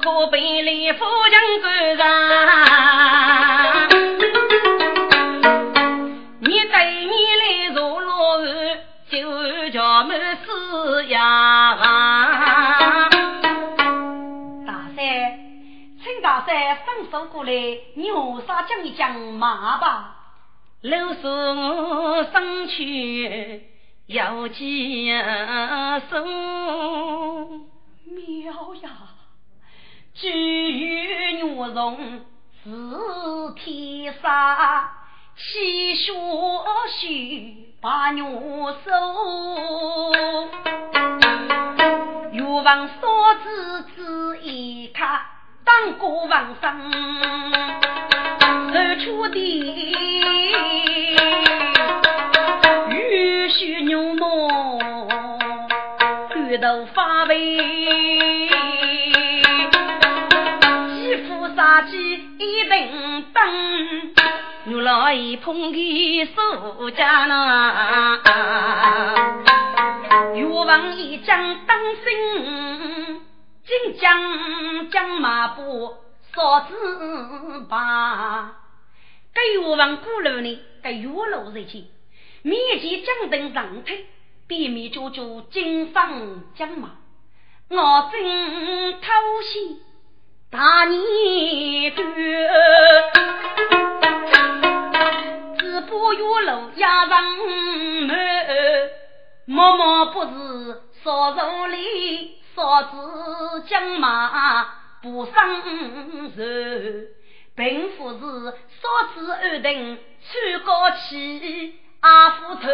[0.00, 2.87] 可悲离夫人官人。
[17.38, 17.52] 过来，
[17.94, 20.16] 你何啥讲一讲嘛吧？
[20.82, 23.62] 老说我生去
[24.06, 25.12] 要几
[26.10, 26.24] 手
[28.06, 28.90] 妙呀，
[30.14, 32.24] 举玉女容
[32.64, 32.70] 是
[33.54, 34.90] 天杀，
[35.36, 36.12] 气血
[36.98, 37.68] 虚。
[37.80, 38.90] 把女收，
[42.32, 45.37] 欲望所指只一卡，
[45.68, 46.66] 当国王生，
[48.72, 49.38] 日出的
[52.88, 54.48] 玉须牛毛，
[56.32, 57.34] 骨头发白，
[60.94, 63.44] 肌肤杀气一等等。
[64.64, 68.20] 牛老爷捧给苏家呢，
[70.34, 73.20] 岳王一将当心，
[73.68, 75.94] 金将将马步
[76.32, 78.56] 扫子把。
[79.34, 81.84] 该岳王鼓楼呢，该岳楼人去，
[82.42, 84.06] 面前将等上推，
[84.46, 86.92] 边面脚脚金上将马，
[87.68, 89.06] 我正偷
[89.42, 89.82] 袭
[90.50, 92.06] 大年端。
[95.88, 97.22] 不月楼压上
[98.06, 98.90] 门，
[99.44, 104.66] 默默不是少肉里，少子将马
[105.00, 105.32] 不上
[105.62, 106.42] 手，
[107.54, 108.18] 并不是
[108.82, 112.68] 少子二等穿高旗，阿夫头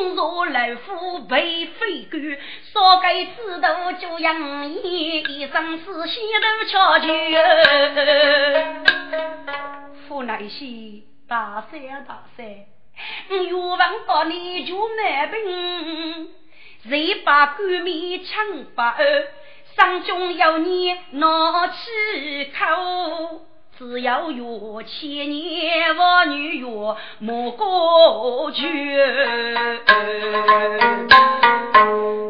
[0.00, 2.16] 五座老虎背飞狗，
[2.72, 7.06] 少给子头就养一一生是西头巧就，
[10.08, 11.04] 父乃西。
[11.28, 12.46] 大山大山，
[13.28, 16.28] 欲望到你就难平，
[16.88, 18.96] 谁把官面抢不二，
[19.76, 23.42] 山中有你拿起口。
[23.78, 28.96] 只要有千年妇女有莫过去，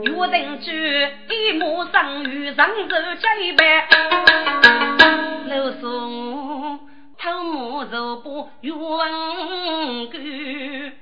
[0.02, 0.70] 有人住
[1.28, 3.88] 一马上与上手结拜，
[5.48, 6.78] 老宋
[7.18, 8.74] 偷马肉不冤
[10.10, 10.92] 干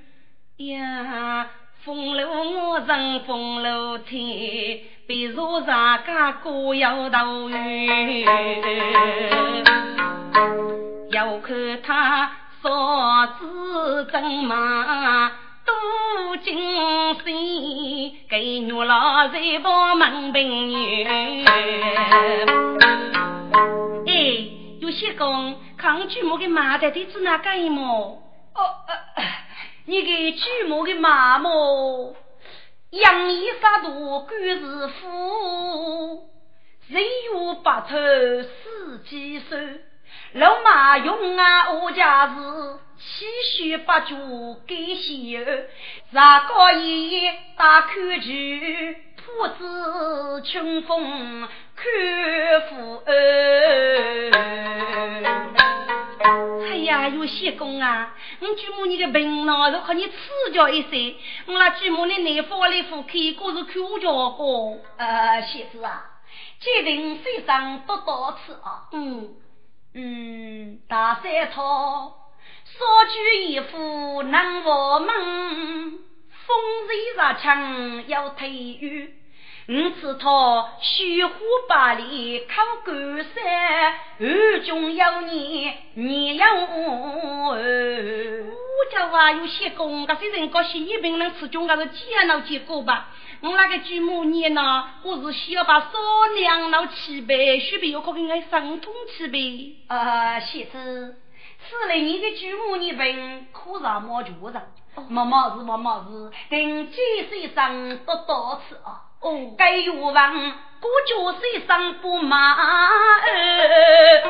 [0.57, 1.51] 呀，
[1.83, 8.25] 风流我人风流天，比如上家各有道远。
[11.11, 12.31] 要看他
[12.63, 15.33] 嫂子怎么
[15.65, 21.05] 多精心，给女老在帮门平女。
[24.07, 24.13] 哎，
[24.81, 28.19] 有些公抗拒我的马的弟子哪个一毛？
[28.55, 28.61] 哦，
[29.91, 32.15] 你给举母的马么？
[32.91, 36.31] 养一发度，官是富，
[36.87, 37.03] 人
[37.35, 39.57] 有八头，四季收。
[40.35, 42.35] 老马用啊，我家是
[42.99, 45.69] 七血八足给西儿，
[46.13, 47.89] 上高爷爷打口
[48.23, 51.85] 句，铺子清风看
[52.69, 54.31] 富儿。
[56.23, 61.15] 哎呀，有些公啊，我舅母你的病呢，如和你赐教一些，
[61.47, 64.79] 我那舅母的内服里服开，可是口教过。
[64.99, 66.05] 呃，先子啊，
[66.61, 68.89] 决定身上不多吃啊。
[68.93, 69.35] 嗯。
[69.95, 72.13] 嗯，大山草，
[72.65, 75.09] 少举一副能卧门，
[76.47, 76.57] 风
[76.87, 79.15] 吹日枪要退雨。
[79.71, 81.33] 五次他虚火
[81.69, 82.93] 百里靠高
[83.23, 87.53] 山，暗中有你你要我。
[87.53, 93.11] 我叫话有些功，这些人搞些一病能吃中，那是煎熬结果吧。
[93.43, 95.87] 我那个舅母年呢，我是需要把少
[96.37, 99.77] 娘老起呗，许必要可给俺伤痛起呗。
[99.87, 101.15] 啊，先生，
[101.61, 104.61] 此类你的舅母你病，可让莫觉着，
[105.09, 106.97] 莫毛事莫毛事，等几
[107.29, 109.07] 岁生多多次啊。
[109.21, 110.15] 哦，该愿望
[110.81, 114.23] 过九岁上不马儿，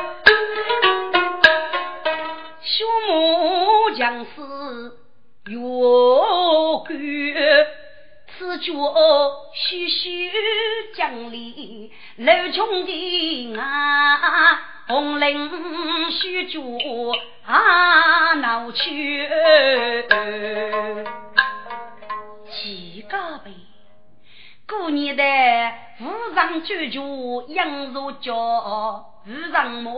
[2.61, 4.31] 小木将士
[5.47, 5.57] 越
[6.85, 6.97] 干。
[8.37, 8.73] 此脚
[9.53, 10.31] 徐徐
[10.95, 16.59] 将里楼穷的啊，红绫须脚
[17.45, 19.29] 啊闹去，
[22.49, 23.51] 几个呗？
[24.71, 25.23] 过年的
[25.99, 29.91] 无上酒酒养如脚，无上马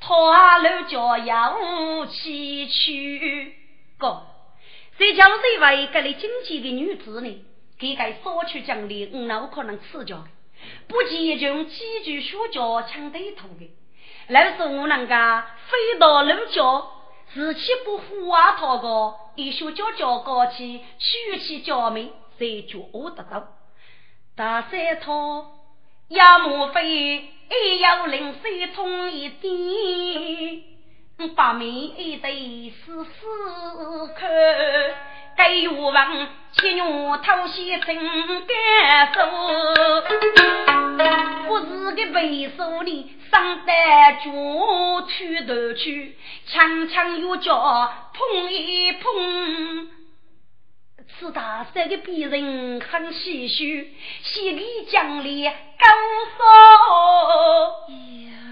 [0.00, 3.56] 拖楼脚要起去。
[3.96, 4.22] 哥，
[4.98, 7.42] 谁叫谁为这里经济的女子呢？
[7.78, 10.22] 给该少去奖励，我哪可能赐教？
[10.88, 13.70] 不仅用几句说教抢对头的，
[14.28, 16.86] 那是我能个飞到楼角，
[17.32, 23.48] 自己不胡话他个，一说教教高起，取起教名，谁就我得到？
[24.34, 25.44] 大山涛
[26.08, 27.30] 也莫非一
[27.80, 29.52] 要零水冲一点，
[31.36, 33.10] 把命一对死死
[34.16, 34.30] 看。
[35.36, 37.94] 该欲望，七月偷袭真
[38.46, 40.02] 敢说，
[41.46, 43.72] 不是个背手里上得
[44.24, 44.30] 脚
[45.08, 46.16] 去头去，
[46.46, 49.90] 强强又叫碰一碰。
[51.18, 53.92] 是大山的别人很唏嘘，
[54.22, 55.52] 心里将里高
[56.38, 56.42] 烧。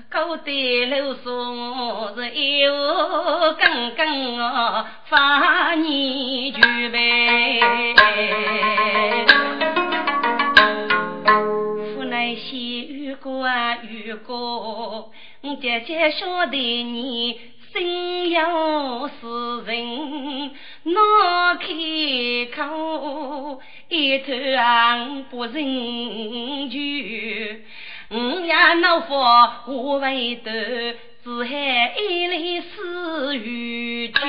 [0.08, 2.72] 高对楼松是有
[3.54, 7.60] 根根哦，发泥就呗。
[11.94, 14.34] 父乃先遇过啊遇过，
[15.42, 17.40] 我姐姐晓得你
[17.72, 20.50] 心有是人，
[20.92, 21.66] 哪开
[22.54, 26.78] 口一头昂不认就。
[28.10, 30.50] 我呀恼火我为头，
[31.22, 31.52] 只喊
[31.96, 34.20] 一泪思雨君。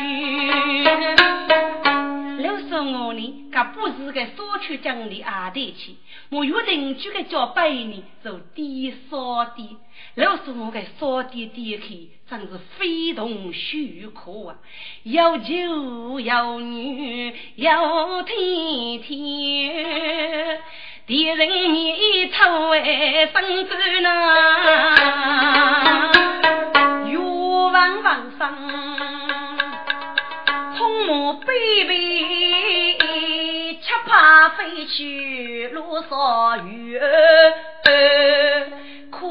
[2.41, 5.95] 老说我呢，可不是个少去讲的阿弟去，
[6.29, 9.77] 我约定就个叫百年做低少的。
[10.15, 13.77] 老说我个少的爹去，真是非同小
[14.13, 14.55] 可啊！
[15.03, 20.59] 有酒有女有天天。
[21.07, 24.07] 敌人你偷为生干呐，
[27.09, 28.39] 欲望旺盛，
[30.77, 31.47] 匆忙悲
[31.85, 32.20] 悲，吃
[34.11, 37.01] 怕飞去路上远。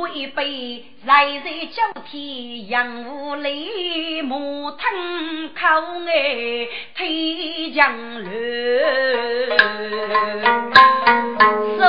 [0.09, 4.37] 一杯，来在交替杨屋里，马
[4.73, 5.61] 腾口
[6.07, 6.67] 哎
[6.97, 8.31] 推江流，
[11.79, 11.85] 手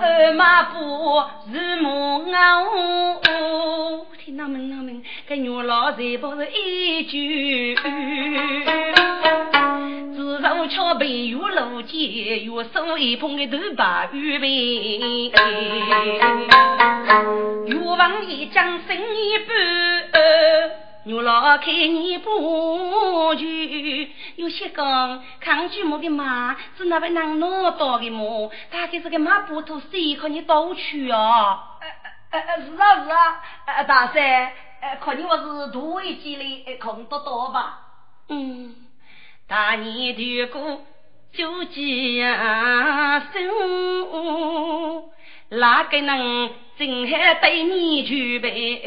[0.00, 1.58] 儿马步如
[2.30, 2.62] 马
[3.28, 7.76] 哦，听那门那门，跟牛老在不是一句。
[10.16, 15.30] 自从桥北越路见，越手一捧的头把玉杯，
[17.66, 19.54] 越往一将生一半。
[21.04, 31.60] 牛老开你不去，有些讲抗拒我的马是那位能拿到的马，大概是个马不头谁可你都去啊？
[32.30, 34.22] 呃呃是啊是啊，呃大三，
[34.80, 37.80] 呃可你我是土味积累空多多吧？
[38.28, 38.74] 嗯，
[39.46, 40.82] 大年的过
[41.32, 43.50] 就几呀生，
[45.50, 46.50] 哪个能？
[46.78, 48.82] 正海对你举杯，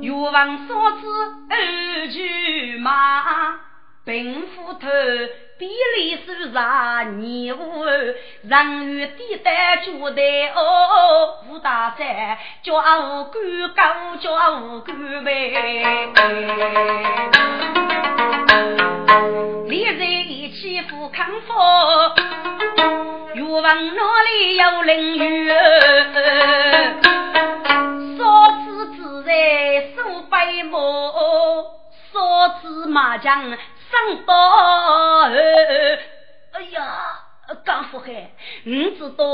[0.00, 1.06] 欲望所致
[1.50, 3.58] 二句马，
[4.04, 4.86] 并斧头
[5.58, 10.22] 比例手上你无人与地带交代
[10.54, 16.10] 哦，吴大山叫我干高叫我干呗，
[19.66, 21.52] 连在一起扶康复。
[23.34, 25.48] 欲望哪里有凌雨？
[28.16, 29.32] 少子自在
[29.96, 29.96] 手
[30.30, 31.80] 背磨，
[32.12, 33.50] 少子麻将
[33.90, 34.32] 上刀。
[36.52, 37.24] 哎呀！
[37.64, 38.30] 刚福海，
[38.64, 39.24] 你知道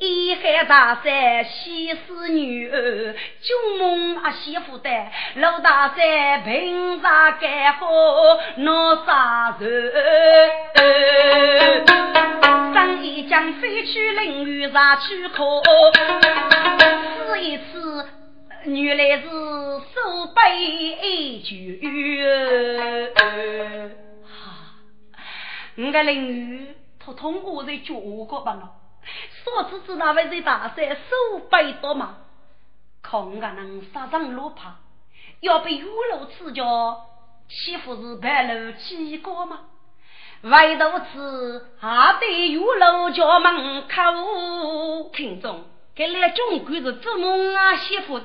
[0.00, 4.90] 一海大山西施女儿，旧梦啊媳妇的，
[5.36, 7.86] 老大山平沙干好
[8.56, 9.92] 闹啥事？
[12.74, 15.62] 上一江飞去淋雨上去考，
[17.28, 18.04] 试一次
[18.64, 21.48] 原来是手背酒。
[24.24, 24.32] 哈，
[25.76, 26.76] 我个淋雨。
[27.02, 28.74] 他通过在脚过吧了，
[29.42, 32.18] 说只是那位在大山手背多嘛，
[33.00, 34.76] 看个能杀上路爬，
[35.40, 37.06] 要被雨露刺脚，
[37.48, 39.60] 岂不是白露起过吗？
[40.42, 45.64] 唯独此还得雨露家门口，听众，
[46.00, 48.24] 给来中国是做梦啊媳妇的，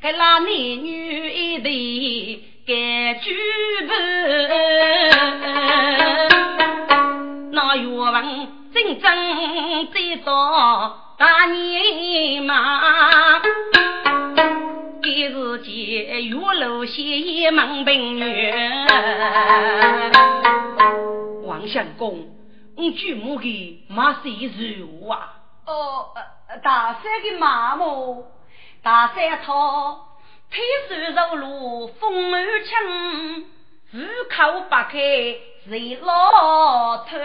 [0.00, 3.36] 给那男女一对该举
[3.86, 3.94] 办。
[7.52, 10.32] 那岳文真正在做
[11.18, 13.38] 大年嘛，
[15.02, 18.86] 给是见岳楼写门平原。
[21.44, 22.26] 王相公，
[22.78, 25.34] 你举目的马谁如啊？
[25.66, 26.06] 哦，
[26.62, 28.26] 大山的麻木？
[28.82, 30.18] 大山草，
[30.50, 33.46] 天水走路风儿轻，
[33.92, 33.98] 虎
[34.28, 34.98] 口八开。
[35.68, 37.16] 谁老头？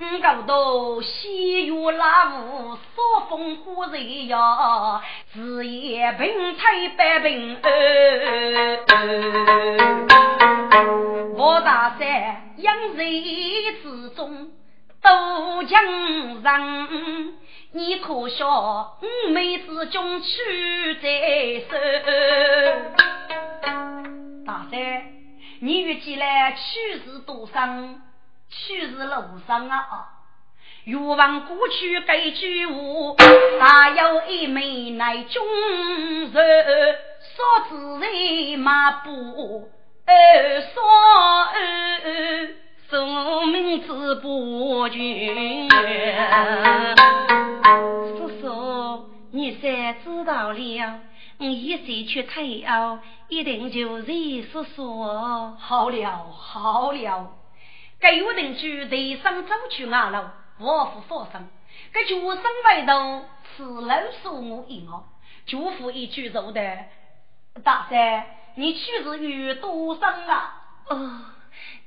[0.00, 5.02] 五个都西岳拉雾，扫风火人呀，
[5.34, 7.58] 日夜平吹百平
[11.36, 13.22] 我大山养水
[13.82, 14.50] 之中
[15.02, 17.34] 都江上，
[17.72, 18.96] 你可笑？
[19.02, 21.76] 五妹子中取在手，
[24.46, 25.02] 大山。
[25.60, 28.00] 你遇起来去世多生，
[28.48, 30.08] 去世路上啊！
[30.84, 33.16] 欲望过去该句话，
[33.60, 35.44] 大有一枚乃中
[36.30, 39.70] 人，少自然马步
[40.06, 40.80] 二少
[41.52, 42.48] 二，
[42.90, 45.68] 送名字不君。
[48.16, 51.00] 叔叔，你才知道了。
[51.38, 55.04] 我一岁去退休，一定就是叔叔。
[55.58, 57.30] 好了好了，
[58.00, 60.24] 该约定就人生走去外路，
[60.58, 61.46] 我负发生。
[61.92, 63.22] 该全身外头
[63.54, 63.90] 此路
[64.22, 65.04] 送我一毛，
[65.44, 66.78] 祝福一句做的。
[67.62, 68.24] 大山，
[68.54, 70.54] 你去是有多生啊？
[70.88, 71.20] 哦，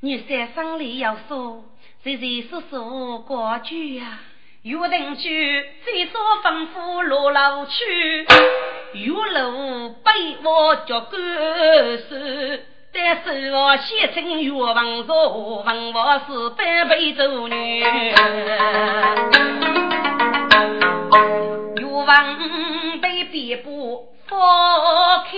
[0.01, 1.63] 女山生里要说，
[2.03, 4.19] 谁谁叔叔过去呀？
[4.63, 8.27] 约定去，最少吩咐落楼去。
[8.93, 17.83] 玉楼被我叫干事，但是我先称玉王座，文王是半辈做女。
[21.77, 25.31] 玉王被别部放开，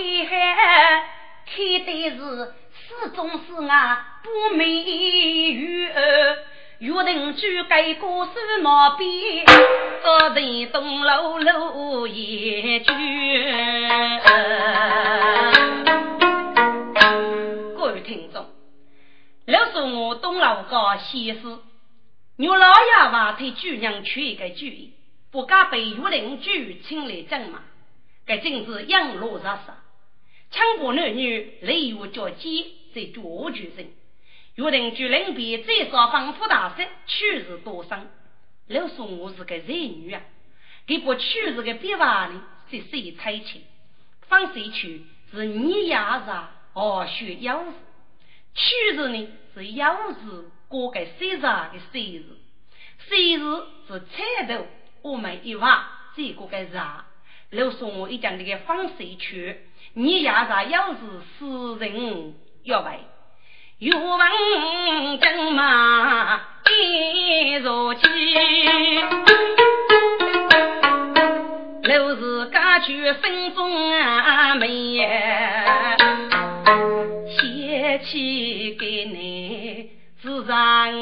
[1.46, 2.52] 开的是
[3.02, 5.88] 始终是俺不美玉。
[6.80, 8.32] 约定居改过数
[8.62, 9.44] 毛笔，
[10.02, 12.92] 早晨东楼楼也居。
[17.76, 18.46] 各位听众，
[19.46, 21.58] 老说我东楼高西施，
[22.36, 24.92] 牛老爷话替主人取一个主意，
[25.30, 27.60] 不敢被约定居请来争嘛？
[28.26, 29.72] 该正是养老热事，
[30.50, 33.88] 强迫男女累于交接，在做决人。
[34.54, 38.06] 约定居临边最少丰富大事，趣事多生。
[38.68, 40.22] 老说我是个才女啊，
[40.86, 43.58] 给不趣事的笔画呢，是谁猜测？
[44.28, 46.32] 放谁去是你伢子
[46.72, 47.72] 哦，学幼子，
[48.54, 52.24] 趣事呢是幼子过个谁啥的谁日，
[53.08, 53.40] 谁日
[53.88, 54.66] 是彩头，
[55.02, 57.06] 我们一画这个个啥？
[57.50, 59.60] 老说我一讲这个放谁去，
[59.92, 62.34] 你伢子幼子私人
[62.64, 62.90] 要为。
[63.78, 66.40] 欲问正马
[66.70, 68.06] 一如鸡，
[71.82, 74.96] 六日家去心中啊美，
[77.28, 79.90] 写起给你
[80.22, 80.94] 自然，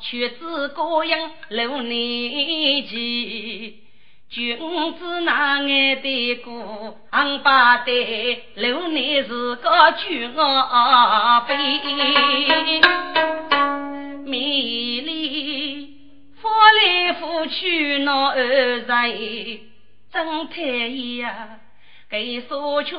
[0.00, 3.84] 却知各样留年纪。
[4.30, 4.56] 君
[4.94, 7.92] 子那眼的过，昂八代
[8.54, 11.56] 留你是个君我妃，
[14.24, 14.38] 美
[15.00, 15.96] 丽
[16.40, 19.60] 翻来覆去那二人，
[20.12, 20.62] 真太
[21.18, 21.58] 呀！
[22.08, 22.96] 给所娶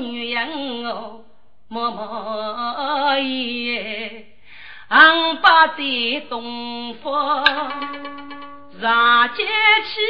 [0.00, 1.20] 女人哦，
[1.68, 4.26] 默默耶，
[4.88, 5.84] 昂八代
[6.28, 8.17] 东方。
[8.80, 10.00] 上街去，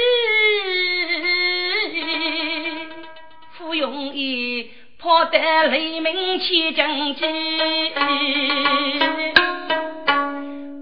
[3.56, 5.38] 不容易，抛得
[5.68, 7.26] 雷鸣起将军，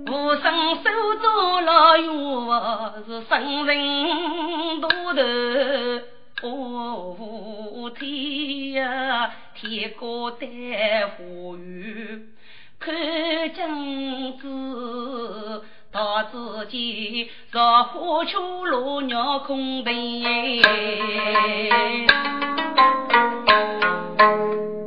[0.09, 2.11] 无声手足老远，
[3.07, 5.23] 是生人多头
[6.43, 10.47] 哦天呀，天高待
[11.07, 12.27] 花雨，
[12.81, 12.93] 看
[13.55, 15.63] 将子。
[15.97, 19.95] 到自己若花秋落鸟空灯，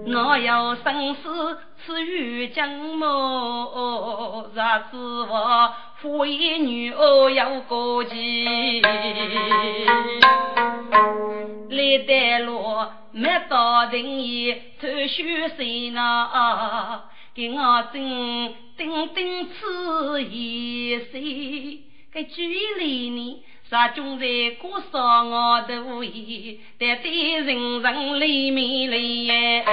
[0.05, 4.47] 我要生死赐予将么？
[4.53, 8.84] 若知我父一女儿要过继，
[11.70, 17.01] 历代路没到人也偷虚谁呢？
[17.40, 21.80] 给我真顶顶此一岁，
[22.12, 22.46] 该距
[22.78, 23.42] 离呢？
[23.70, 24.26] 啥种在
[24.62, 25.74] 过上我的
[26.06, 29.64] 意，但对人人里面来。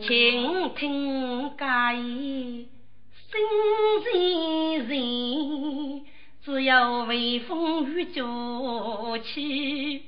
[0.00, 2.66] 倾听家言，心
[4.04, 6.04] 人人，
[6.44, 10.02] 只要微风雨骤起。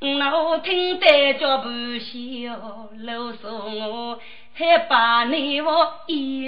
[0.00, 1.68] 我听得脚步
[1.98, 4.18] 小，老说我
[4.54, 6.46] 还把你我一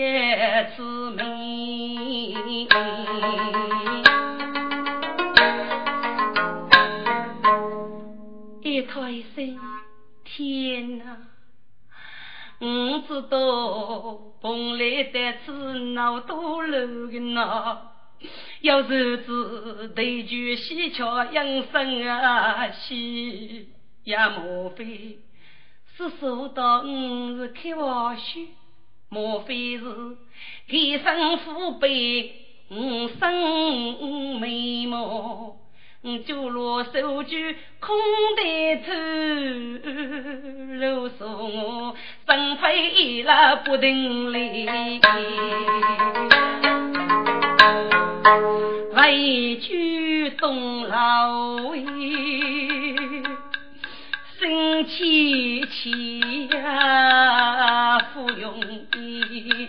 [0.77, 2.69] 次命。
[8.63, 9.59] 一叹一声，
[10.25, 11.05] 天哪！
[12.59, 15.53] 我知道蓬莱的此
[15.95, 17.96] 闹多路的闹。
[18.61, 23.69] 要日子对句西桥养生啊，西
[24.05, 25.19] 也莫非
[25.97, 28.41] 是说到我是开玩笑？
[29.09, 29.85] 莫非是
[30.67, 32.35] 天生富贵，
[32.69, 35.57] 我生美貌，
[36.27, 37.97] 就若手举空
[38.37, 38.93] 带头，
[40.75, 41.97] 如说我
[42.27, 45.01] 生配了不定哩。
[48.95, 51.85] 为救东老爷，
[54.39, 58.59] 心凄凄呀，不容
[58.97, 59.69] 易。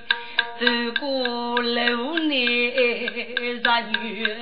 [0.60, 0.66] 走
[1.00, 2.36] 过楼内
[2.66, 4.36] 日月，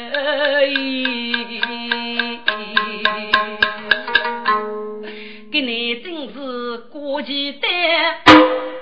[5.52, 7.68] 给你真是过期的，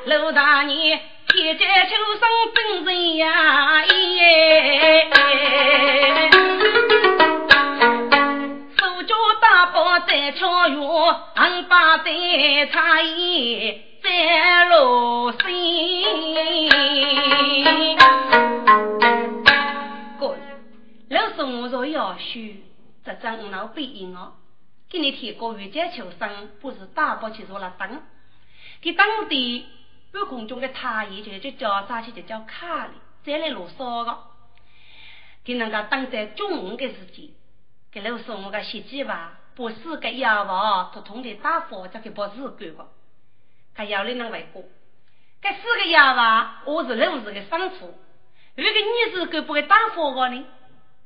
[0.06, 1.13] 陆大年。
[1.34, 5.10] 天阶秋生真人呀，耶！
[8.78, 15.40] 手脚大包在桥院，横把在茶叶在路心。
[20.20, 20.38] 哥，
[21.10, 22.58] 老宋若要学，
[23.04, 24.34] 这张老背影哦，
[24.88, 28.04] 给你提过月阶秋生，不是大包去做了灯。
[28.82, 29.66] 给当地
[30.14, 32.94] 半空中的太爷就就叫啥去就叫卡里，
[33.26, 34.18] 再来啰嗦个。
[35.44, 37.32] 给人家当在中午的时间，
[37.92, 42.92] 给老送我个洗鸡吧，不是个哑巴，统统的打火，叫给不是干个。
[43.74, 44.64] 他要你能外过，
[45.42, 47.98] 这四个哑巴，我是老子的生父。
[48.56, 50.46] 如果你是个不会打火个呢？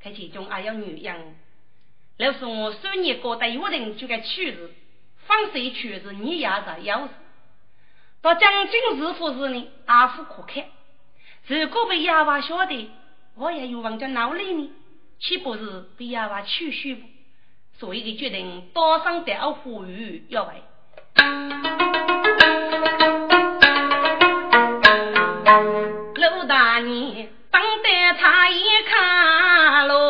[0.02, 1.36] 他其中还有女人。
[2.18, 4.72] 老送我三年过得有人就该去日，
[5.26, 7.14] 放谁去日你也在要事。
[8.28, 10.66] 到将军师傅时呢，阿福可看。
[11.46, 12.92] 如果被哑巴晓得。
[13.38, 14.70] 我也有往家闹里呢，
[15.20, 17.08] 岂不是被哑巴取虚不？
[17.80, 20.50] 所以就决定多上点呼吁要为。
[26.16, 30.07] 陆大年等待他一看喽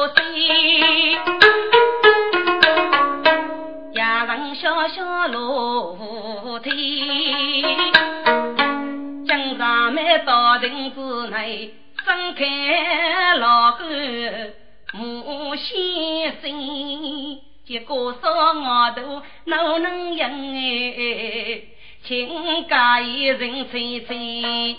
[4.88, 6.72] 人小小楼梯，
[9.28, 11.74] 经常没到亭子内。
[12.06, 13.84] 睁开老狗
[14.94, 16.50] 母先生，
[17.66, 20.24] 结果说我都哪能赢
[20.96, 21.64] 哎？
[22.04, 24.78] 请家一人催催，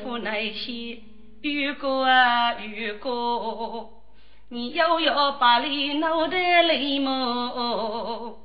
[0.00, 0.98] 父那些
[1.42, 3.90] 如果啊如果，
[4.48, 8.36] 你又要把你脑袋里么？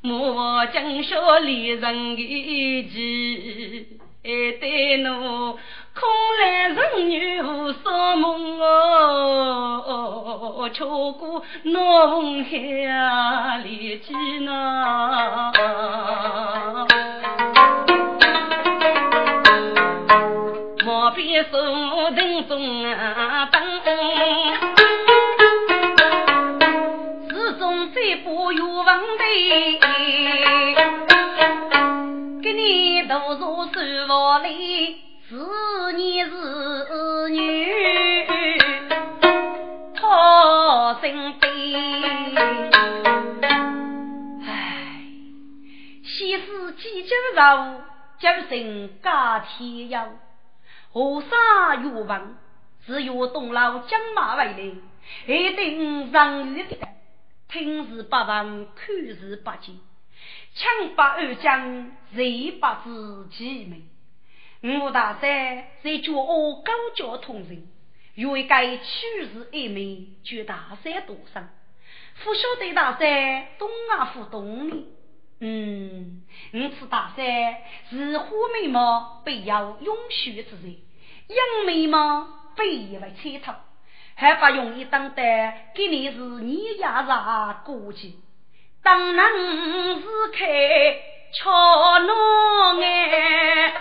[0.00, 4.00] 莫讲说离人的急。
[4.24, 4.30] 爱
[4.60, 5.58] 对侬，
[5.94, 6.08] 空
[6.40, 15.52] 来人女无所梦哦，错过侬海里去呢？
[20.84, 23.46] 莫比松灯中啊
[34.32, 34.96] 算佛理，
[35.28, 35.36] 是
[35.94, 36.30] 你是
[37.28, 38.26] 女，
[40.00, 41.74] 好心悲。
[44.42, 45.02] 唉，
[46.02, 47.82] 昔时几经受，
[48.20, 50.00] 今生家天佑。
[50.92, 52.34] 河山欲问，
[52.86, 54.82] 只有东老将马为邻，
[55.26, 56.78] 一定上玉的。
[57.48, 59.74] 听是八万，看是八见。
[60.54, 63.82] 枪把二将，贼把自己美？
[64.62, 67.66] 吴大山在骄傲高脚同人，
[68.14, 71.48] 愿该取士一枚，绝大山多生。
[72.22, 74.86] 不晓得大山东啊府东里，
[75.40, 77.56] 嗯，因此大山
[77.90, 80.76] 是花眉毛，必要永续之人；
[81.28, 83.52] 杨眉毛必为彩头，
[84.14, 88.12] 还把容易当得给你是你压榨过去。
[88.80, 90.46] 当然是开
[91.34, 92.12] 吵闹
[92.82, 93.72] 哎，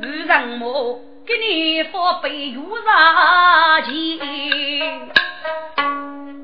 [0.00, 3.90] 路人我给你发杯有茶钱，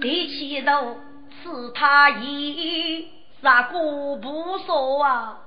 [0.02, 0.98] 提起头
[1.42, 3.08] 赐他一
[3.42, 5.38] 啥个不说啊？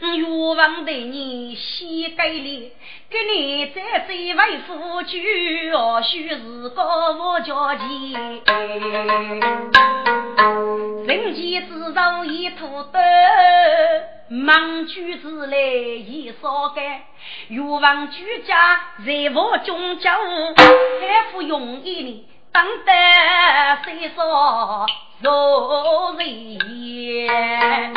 [0.00, 2.72] 欲望的你先给力，
[3.10, 5.22] 给你再再为夫君，
[5.72, 7.86] 或许是个无交钱。
[11.06, 12.98] 人间之上一土豆，
[14.28, 17.02] 忙举子来一烧干。
[17.48, 22.24] 欲望居家在我中家务，还不容易呢，
[22.56, 22.92] 长得
[23.84, 24.86] 虽少
[25.20, 25.28] 如
[26.18, 27.92] 人。